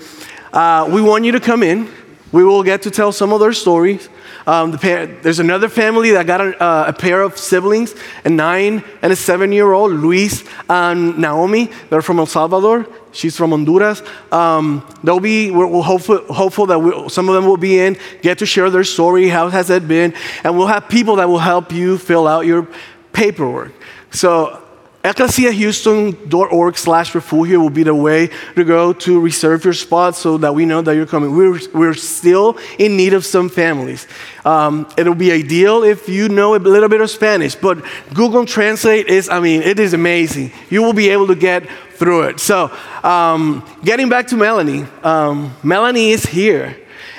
uh, 0.51 0.89
we 0.91 1.01
want 1.01 1.23
you 1.23 1.31
to 1.33 1.39
come 1.39 1.61
in. 1.61 1.87
We 2.31 2.43
will 2.43 2.63
get 2.63 2.81
to 2.83 2.91
tell 2.91 3.11
some 3.11 3.31
of 3.31 3.39
their 3.39 3.53
stories. 3.53 4.09
Um, 4.47 4.71
the 4.71 4.77
pair, 4.77 5.07
there's 5.07 5.39
another 5.39 5.69
family 5.69 6.11
that 6.11 6.27
got 6.27 6.41
a, 6.41 6.63
uh, 6.63 6.85
a, 6.89 6.93
pair 6.93 7.21
of 7.21 7.37
siblings, 7.37 7.95
a 8.23 8.29
nine 8.29 8.83
and 9.01 9.11
a 9.11 9.15
seven 9.15 9.51
year 9.51 9.73
old, 9.73 9.91
Luis 9.91 10.43
and 10.69 11.17
Naomi. 11.17 11.71
They're 11.89 12.03
from 12.03 12.19
El 12.19 12.27
Salvador. 12.27 12.87
She's 13.11 13.35
from 13.35 13.51
Honduras. 13.51 14.03
Um, 14.31 14.85
they'll 15.03 15.19
be, 15.19 15.49
we're, 15.49 15.65
we're 15.65 15.81
hopeful, 15.81 16.17
hopeful 16.31 16.65
that 16.67 16.79
we, 16.79 17.09
some 17.09 17.29
of 17.29 17.35
them 17.35 17.45
will 17.45 17.57
be 17.57 17.79
in, 17.79 17.97
get 18.21 18.39
to 18.39 18.45
share 18.45 18.69
their 18.69 18.83
story. 18.83 19.29
How 19.29 19.49
has 19.49 19.69
it 19.69 19.87
been? 19.87 20.13
And 20.43 20.57
we'll 20.57 20.67
have 20.67 20.89
people 20.89 21.15
that 21.15 21.27
will 21.27 21.39
help 21.39 21.71
you 21.71 21.97
fill 21.97 22.27
out 22.27 22.45
your 22.45 22.67
paperwork. 23.13 23.73
So 24.11 24.64
ecclesiahouston.org 25.05 26.77
slash 26.77 27.13
refugio 27.13 27.59
will 27.59 27.69
be 27.69 27.83
the 27.83 27.93
way 27.93 28.31
to 28.55 28.63
go 28.63 28.91
to 28.91 29.19
reserve 29.19 29.63
your 29.63 29.73
spot 29.73 30.15
so 30.15 30.39
that 30.39 30.55
we 30.55 30.65
know 30.65 30.81
that 30.81 30.95
you're 30.95 31.05
coming. 31.05 31.35
We're, 31.35 31.59
we're 31.75 31.93
still 31.93 32.57
in 32.79 32.97
need 32.97 33.13
of 33.13 33.23
some 33.23 33.47
families. 33.47 34.07
Um, 34.43 34.87
it'll 34.97 35.13
be 35.13 35.31
ideal 35.31 35.83
if 35.83 36.09
you 36.09 36.27
know 36.27 36.55
a 36.55 36.57
little 36.57 36.89
bit 36.89 37.01
of 37.01 37.11
Spanish, 37.11 37.53
but 37.53 37.85
Google 38.15 38.47
Translate 38.47 39.05
is, 39.07 39.29
I 39.29 39.39
mean, 39.39 39.61
it 39.61 39.79
is 39.79 39.93
amazing. 39.93 40.51
You 40.71 40.81
will 40.81 40.93
be 40.93 41.09
able 41.09 41.27
to 41.27 41.35
get 41.35 41.69
through 41.93 42.23
it. 42.23 42.39
So, 42.39 42.75
um, 43.03 43.63
getting 43.83 44.09
back 44.09 44.27
to 44.27 44.35
Melanie, 44.35 44.85
um, 45.03 45.55
Melanie 45.61 46.09
is 46.09 46.25
here. 46.25 46.75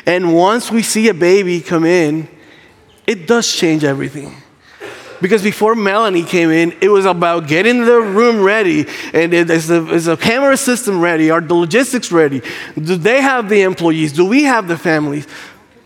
And 0.07 0.35
once 0.35 0.73
we 0.73 0.83
see 0.83 1.09
a 1.09 1.15
baby 1.15 1.61
come 1.61 1.85
in, 1.85 2.29
it 3.07 3.29
does 3.29 3.53
change 3.53 3.85
everything. 3.85 4.35
Because 5.21 5.43
before 5.43 5.75
Melanie 5.75 6.25
came 6.25 6.51
in, 6.51 6.77
it 6.81 6.89
was 6.89 7.07
about 7.07 7.47
getting 7.47 7.85
the 7.85 8.01
room 8.01 8.43
ready 8.43 8.87
and 9.15 9.33
is 9.33 9.69
the, 9.69 10.19
camera 10.21 10.57
system 10.57 11.01
ready? 11.01 11.31
Are 11.31 11.41
the 11.41 11.55
logistics 11.55 12.13
ready? 12.13 12.43
Do 12.75 12.97
they 12.97 13.21
have 13.21 13.49
the 13.49 13.63
employees? 13.63 14.13
Do 14.13 14.27
we 14.27 14.45
have 14.45 14.69
the 14.69 14.77
families? 14.77 15.27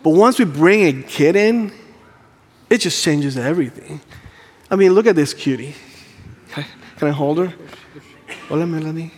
But 0.03 0.11
once 0.11 0.39
we 0.39 0.45
bring 0.45 0.87
a 0.87 1.03
kid 1.03 1.37
in, 1.37 1.73
it 2.69 2.79
just 2.79 3.03
changes 3.05 3.37
everything. 3.37 4.01
I 4.71 4.77
mean, 4.77 4.93
look 4.95 5.07
at 5.07 5.17
this 5.17 5.35
cutie. 5.35 5.75
Can 6.53 7.09
I 7.09 7.13
hold 7.13 7.39
her? 7.39 7.55
Hola, 8.49 8.67
Melanie. 8.67 9.13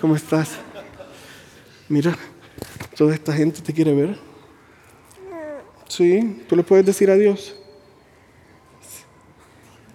¿Cómo 0.00 0.16
estás? 0.16 0.56
Mira, 1.88 2.16
toda 2.94 3.14
esta 3.14 3.32
gente 3.32 3.62
te 3.62 3.72
quiere 3.72 3.94
ver. 3.94 4.18
Sí, 5.88 6.44
tú 6.48 6.56
le 6.56 6.62
puedes 6.62 6.84
decir 6.84 7.10
adiós 7.10 7.54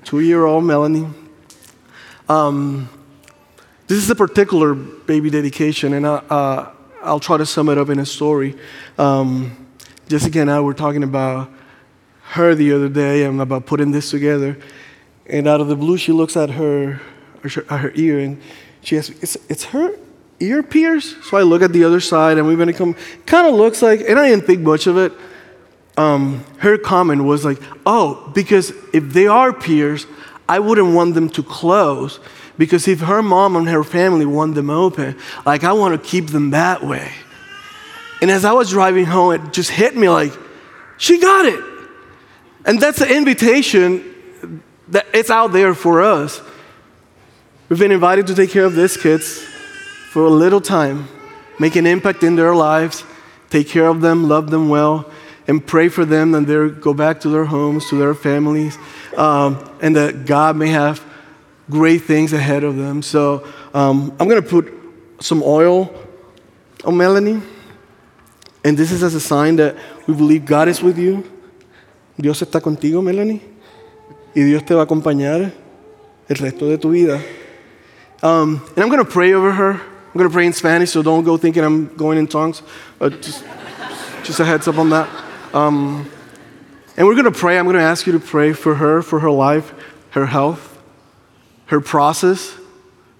two 0.03 0.19
year 0.19 0.45
old 0.45 0.63
Melanie. 0.63 1.07
Um, 2.27 2.89
this 3.87 3.97
is 3.97 4.09
a 4.09 4.15
particular 4.15 4.73
baby 4.73 5.29
dedication, 5.29 5.93
and 5.93 6.07
I, 6.07 6.15
uh, 6.15 6.71
I'll 7.03 7.19
try 7.19 7.37
to 7.37 7.45
sum 7.45 7.69
it 7.69 7.77
up 7.77 7.89
in 7.89 7.99
a 7.99 8.05
story. 8.05 8.55
Um, 8.97 9.67
Jessica 10.07 10.41
and 10.41 10.51
I 10.51 10.59
were 10.59 10.73
talking 10.73 11.03
about 11.03 11.49
her 12.31 12.55
the 12.55 12.71
other 12.71 12.89
day 12.89 13.25
and 13.25 13.41
about 13.41 13.65
putting 13.65 13.91
this 13.91 14.11
together. 14.11 14.57
And 15.25 15.47
out 15.47 15.61
of 15.61 15.67
the 15.67 15.75
blue, 15.75 15.97
she 15.97 16.11
looks 16.11 16.37
at 16.37 16.51
her, 16.51 17.01
her, 17.43 17.77
her 17.77 17.91
ear 17.95 18.19
and 18.19 18.41
she 18.81 18.97
asks, 18.97 19.09
it's, 19.21 19.37
it's 19.49 19.63
her 19.65 19.95
ear 20.39 20.63
pierced? 20.63 21.23
So 21.23 21.37
I 21.37 21.43
look 21.43 21.61
at 21.61 21.73
the 21.73 21.83
other 21.83 21.99
side 21.99 22.37
and 22.37 22.47
we're 22.47 22.55
going 22.55 22.67
to 22.67 22.73
come, 22.73 22.95
kind 23.25 23.47
of 23.47 23.53
looks 23.53 23.81
like, 23.81 24.01
and 24.01 24.17
I 24.19 24.29
didn't 24.29 24.45
think 24.45 24.61
much 24.61 24.87
of 24.87 24.97
it 24.97 25.13
um, 25.97 26.43
her 26.57 26.77
comment 26.77 27.23
was 27.23 27.43
like, 27.43 27.59
oh, 27.85 28.31
because 28.33 28.71
if 28.93 29.13
they 29.13 29.27
are 29.27 29.53
peers, 29.53 30.05
I 30.47 30.59
wouldn't 30.59 30.93
want 30.93 31.15
them 31.15 31.29
to 31.29 31.43
close 31.43 32.19
because 32.57 32.87
if 32.87 32.99
her 32.99 33.21
mom 33.21 33.55
and 33.55 33.67
her 33.69 33.83
family 33.83 34.25
want 34.25 34.55
them 34.55 34.69
open, 34.69 35.17
like 35.45 35.63
I 35.63 35.73
want 35.73 36.01
to 36.01 36.09
keep 36.09 36.27
them 36.27 36.51
that 36.51 36.83
way. 36.83 37.11
And 38.21 38.29
as 38.29 38.45
I 38.45 38.53
was 38.53 38.69
driving 38.69 39.05
home, 39.05 39.33
it 39.33 39.53
just 39.53 39.71
hit 39.71 39.95
me 39.95 40.09
like, 40.09 40.33
she 40.97 41.19
got 41.19 41.45
it. 41.45 41.63
And 42.65 42.79
that's 42.79 42.99
the 42.99 43.11
invitation 43.11 44.61
that 44.89 45.07
it's 45.13 45.31
out 45.31 45.53
there 45.53 45.73
for 45.73 46.01
us. 46.01 46.41
We've 47.69 47.79
been 47.79 47.91
invited 47.91 48.27
to 48.27 48.35
take 48.35 48.51
care 48.51 48.65
of 48.65 48.75
these 48.75 48.97
kids 48.97 49.39
for 50.11 50.25
a 50.25 50.29
little 50.29 50.61
time, 50.61 51.07
make 51.57 51.75
an 51.75 51.87
impact 51.87 52.21
in 52.21 52.35
their 52.35 52.53
lives, 52.53 53.03
take 53.49 53.69
care 53.69 53.87
of 53.87 54.01
them, 54.01 54.27
love 54.27 54.51
them 54.51 54.69
well, 54.69 55.10
and 55.47 55.65
pray 55.65 55.89
for 55.89 56.05
them 56.05 56.35
and 56.35 56.47
they 56.47 56.69
go 56.69 56.93
back 56.93 57.19
to 57.21 57.29
their 57.29 57.45
homes, 57.45 57.89
to 57.89 57.95
their 57.95 58.13
families, 58.13 58.77
um, 59.17 59.57
and 59.81 59.95
that 59.95 60.25
God 60.25 60.55
may 60.55 60.67
have 60.67 61.03
great 61.69 62.03
things 62.03 62.33
ahead 62.33 62.63
of 62.63 62.75
them. 62.75 63.01
So 63.01 63.47
um, 63.73 64.15
I'm 64.19 64.27
going 64.27 64.41
to 64.41 64.47
put 64.47 64.71
some 65.19 65.41
oil 65.43 65.93
on 66.83 66.97
Melanie. 66.97 67.41
And 68.63 68.77
this 68.77 68.91
is 68.91 69.01
as 69.03 69.15
a 69.15 69.19
sign 69.19 69.55
that 69.55 69.75
we 70.07 70.13
believe 70.13 70.45
God 70.45 70.67
is 70.67 70.81
with 70.81 70.97
you. 70.97 71.23
Dios 72.19 72.41
está 72.41 72.61
contigo, 72.61 73.03
Melanie. 73.03 73.41
Y 74.35 74.43
Dios 74.43 74.63
te 74.63 74.75
va 74.75 74.81
a 74.81 74.85
acompañar 74.85 75.51
el 76.29 76.35
resto 76.35 76.69
de 76.69 76.77
tu 76.77 76.91
vida. 76.91 77.21
Um, 78.21 78.61
and 78.75 78.83
I'm 78.83 78.89
going 78.89 79.03
to 79.03 79.09
pray 79.09 79.33
over 79.33 79.51
her. 79.51 79.71
I'm 79.73 80.17
going 80.17 80.29
to 80.29 80.33
pray 80.33 80.45
in 80.45 80.53
Spanish, 80.53 80.91
so 80.91 81.01
don't 81.01 81.23
go 81.23 81.37
thinking 81.37 81.63
I'm 81.63 81.95
going 81.95 82.17
in 82.17 82.27
tongues. 82.27 82.61
Uh, 82.99 83.09
just, 83.09 83.43
just 84.23 84.39
a 84.39 84.45
heads 84.45 84.67
up 84.67 84.77
on 84.77 84.89
that. 84.91 85.09
Um, 85.53 86.09
and 86.95 87.07
we're 87.07 87.15
going 87.15 87.25
to 87.25 87.31
pray. 87.31 87.57
I'm 87.57 87.65
going 87.65 87.75
to 87.75 87.81
ask 87.81 88.05
you 88.05 88.13
to 88.13 88.19
pray 88.19 88.53
for 88.53 88.75
her, 88.75 89.01
for 89.01 89.19
her 89.19 89.31
life, 89.31 89.73
her 90.11 90.25
health, 90.25 90.77
her 91.67 91.81
process, 91.81 92.55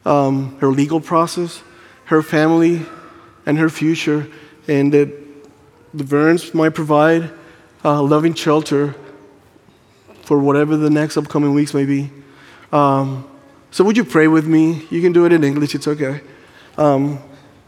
um, 0.06 0.58
her 0.60 0.68
legal 0.68 1.02
process, 1.02 1.62
her 2.06 2.22
family, 2.22 2.86
and 3.46 3.58
her 3.58 3.70
future. 3.70 4.28
And 4.68 4.94
that 4.94 5.10
the 5.94 6.04
Verns 6.04 6.54
might 6.54 6.74
provide 6.74 7.32
a 7.84 8.02
loving 8.02 8.34
shelter 8.34 8.96
for 10.24 10.40
whatever 10.40 10.78
the 10.78 10.90
next 10.90 11.18
upcoming 11.18 11.54
weeks 11.54 11.74
may 11.74 11.86
be. 11.86 12.10
Um, 12.72 13.28
so, 13.72 13.84
would 13.84 13.98
you 13.98 14.06
pray 14.06 14.28
with 14.28 14.46
me? 14.46 14.86
You 14.90 15.02
can 15.02 15.12
do 15.12 15.26
it 15.26 15.34
in 15.34 15.44
English, 15.44 15.76
it's 15.76 15.88
okay. 15.88 16.22
Um, 16.78 17.20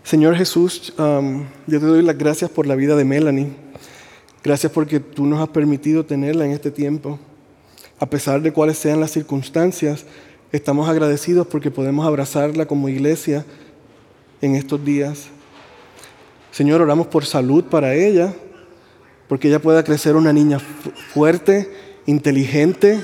Señor 0.04 0.36
Jesús, 0.36 0.98
um, 1.00 1.48
yo 1.66 1.80
te 1.80 1.86
doy 1.86 2.02
las 2.02 2.18
gracias 2.18 2.50
por 2.52 2.66
la 2.66 2.76
vida 2.76 2.96
de 2.96 3.06
Melanie. 3.06 3.63
Gracias 4.44 4.72
porque 4.74 5.00
tú 5.00 5.26
nos 5.26 5.40
has 5.40 5.48
permitido 5.48 6.06
tenerla 6.06 6.46
en 6.46 6.52
este 6.52 6.70
tiempo. 6.70 7.18
A 7.98 8.06
pesar 8.06 8.42
de 8.42 8.52
cuáles 8.52 8.78
sean 8.78 9.00
las 9.00 9.12
circunstancias, 9.12 10.06
estamos 10.52 10.90
agradecidos 10.90 11.48
porque 11.48 11.72
podemos 11.72 12.06
abrazarla 12.06 12.66
como 12.66 12.90
iglesia 12.90 13.46
en 14.42 14.56
estos 14.56 14.84
días. 14.84 15.28
Señor, 16.52 16.82
oramos 16.82 17.08
por 17.08 17.26
salud 17.26 17.64
para 17.64 17.96
ella, 17.96 18.34
porque 19.30 19.48
ella 19.48 19.62
pueda 19.62 19.84
crecer 19.84 20.18
una 20.18 20.34
niña 20.34 20.60
fuerte, 20.60 21.72
inteligente, 22.06 23.00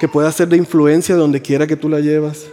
que 0.00 0.08
pueda 0.08 0.32
ser 0.32 0.48
de 0.48 0.56
influencia 0.56 1.14
donde 1.14 1.40
quiera 1.40 1.68
que 1.68 1.76
tú 1.76 1.88
la 1.88 2.00
llevas. 2.00 2.46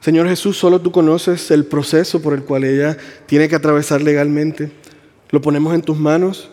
Señor 0.00 0.28
Jesús, 0.28 0.58
solo 0.58 0.80
tú 0.80 0.90
conoces 0.90 1.50
el 1.52 1.64
proceso 1.64 2.20
por 2.20 2.34
el 2.34 2.42
cual 2.42 2.64
ella 2.64 2.96
tiene 3.26 3.48
que 3.48 3.54
atravesar 3.54 4.02
legalmente. 4.02 4.72
Lo 5.30 5.40
ponemos 5.40 5.74
en 5.74 5.82
tus 5.82 5.98
manos, 5.98 6.48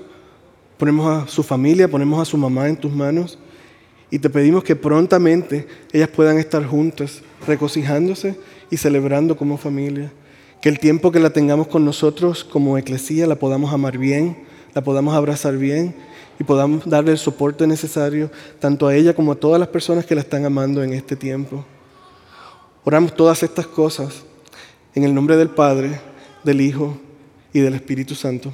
ponemos 0.78 1.08
a 1.08 1.28
su 1.28 1.44
familia, 1.44 1.88
ponemos 1.88 2.20
a 2.20 2.26
su 2.26 2.38
mamá 2.38 2.68
en 2.68 2.76
tus 2.76 2.92
manos 2.92 3.38
y 4.10 4.20
te 4.20 4.30
pedimos 4.30 4.64
que 4.64 4.76
prontamente 4.76 5.68
ellas 5.92 6.10
puedan 6.10 6.38
estar 6.38 6.66
juntas, 6.66 7.22
regocijándose 7.48 8.38
y 8.70 8.78
celebrando 8.78 9.38
como 9.38 9.58
familia. 9.58 10.12
Que 10.62 10.70
el 10.70 10.80
tiempo 10.80 11.12
que 11.12 11.20
la 11.20 11.32
tengamos 11.32 11.68
con 11.68 11.84
nosotros 11.84 12.44
como 12.44 12.78
eclesía 12.78 13.28
la 13.28 13.36
podamos 13.36 13.74
amar 13.74 13.98
bien, 13.98 14.38
la 14.74 14.84
podamos 14.84 15.14
abrazar 15.14 15.58
bien 15.58 15.96
y 16.40 16.44
podamos 16.44 16.90
darle 16.90 17.12
el 17.12 17.18
soporte 17.18 17.68
necesario 17.68 18.32
tanto 18.60 18.88
a 18.88 18.96
ella 18.96 19.14
como 19.14 19.34
a 19.34 19.36
todas 19.36 19.60
las 19.60 19.70
personas 19.70 20.06
que 20.06 20.16
la 20.16 20.22
están 20.22 20.46
amando 20.46 20.84
en 20.84 20.94
este 20.94 21.16
tiempo. 21.16 21.64
Oramos 22.84 23.16
todas 23.16 23.44
estas 23.44 23.68
cosas 23.68 24.24
en 24.96 25.04
el 25.04 25.14
nombre 25.14 25.38
del 25.38 25.50
Padre, 25.50 26.00
del 26.44 26.62
Hijo 26.62 26.98
y 27.52 27.60
del 27.60 27.76
Espíritu 27.76 28.16
Santo. 28.16 28.54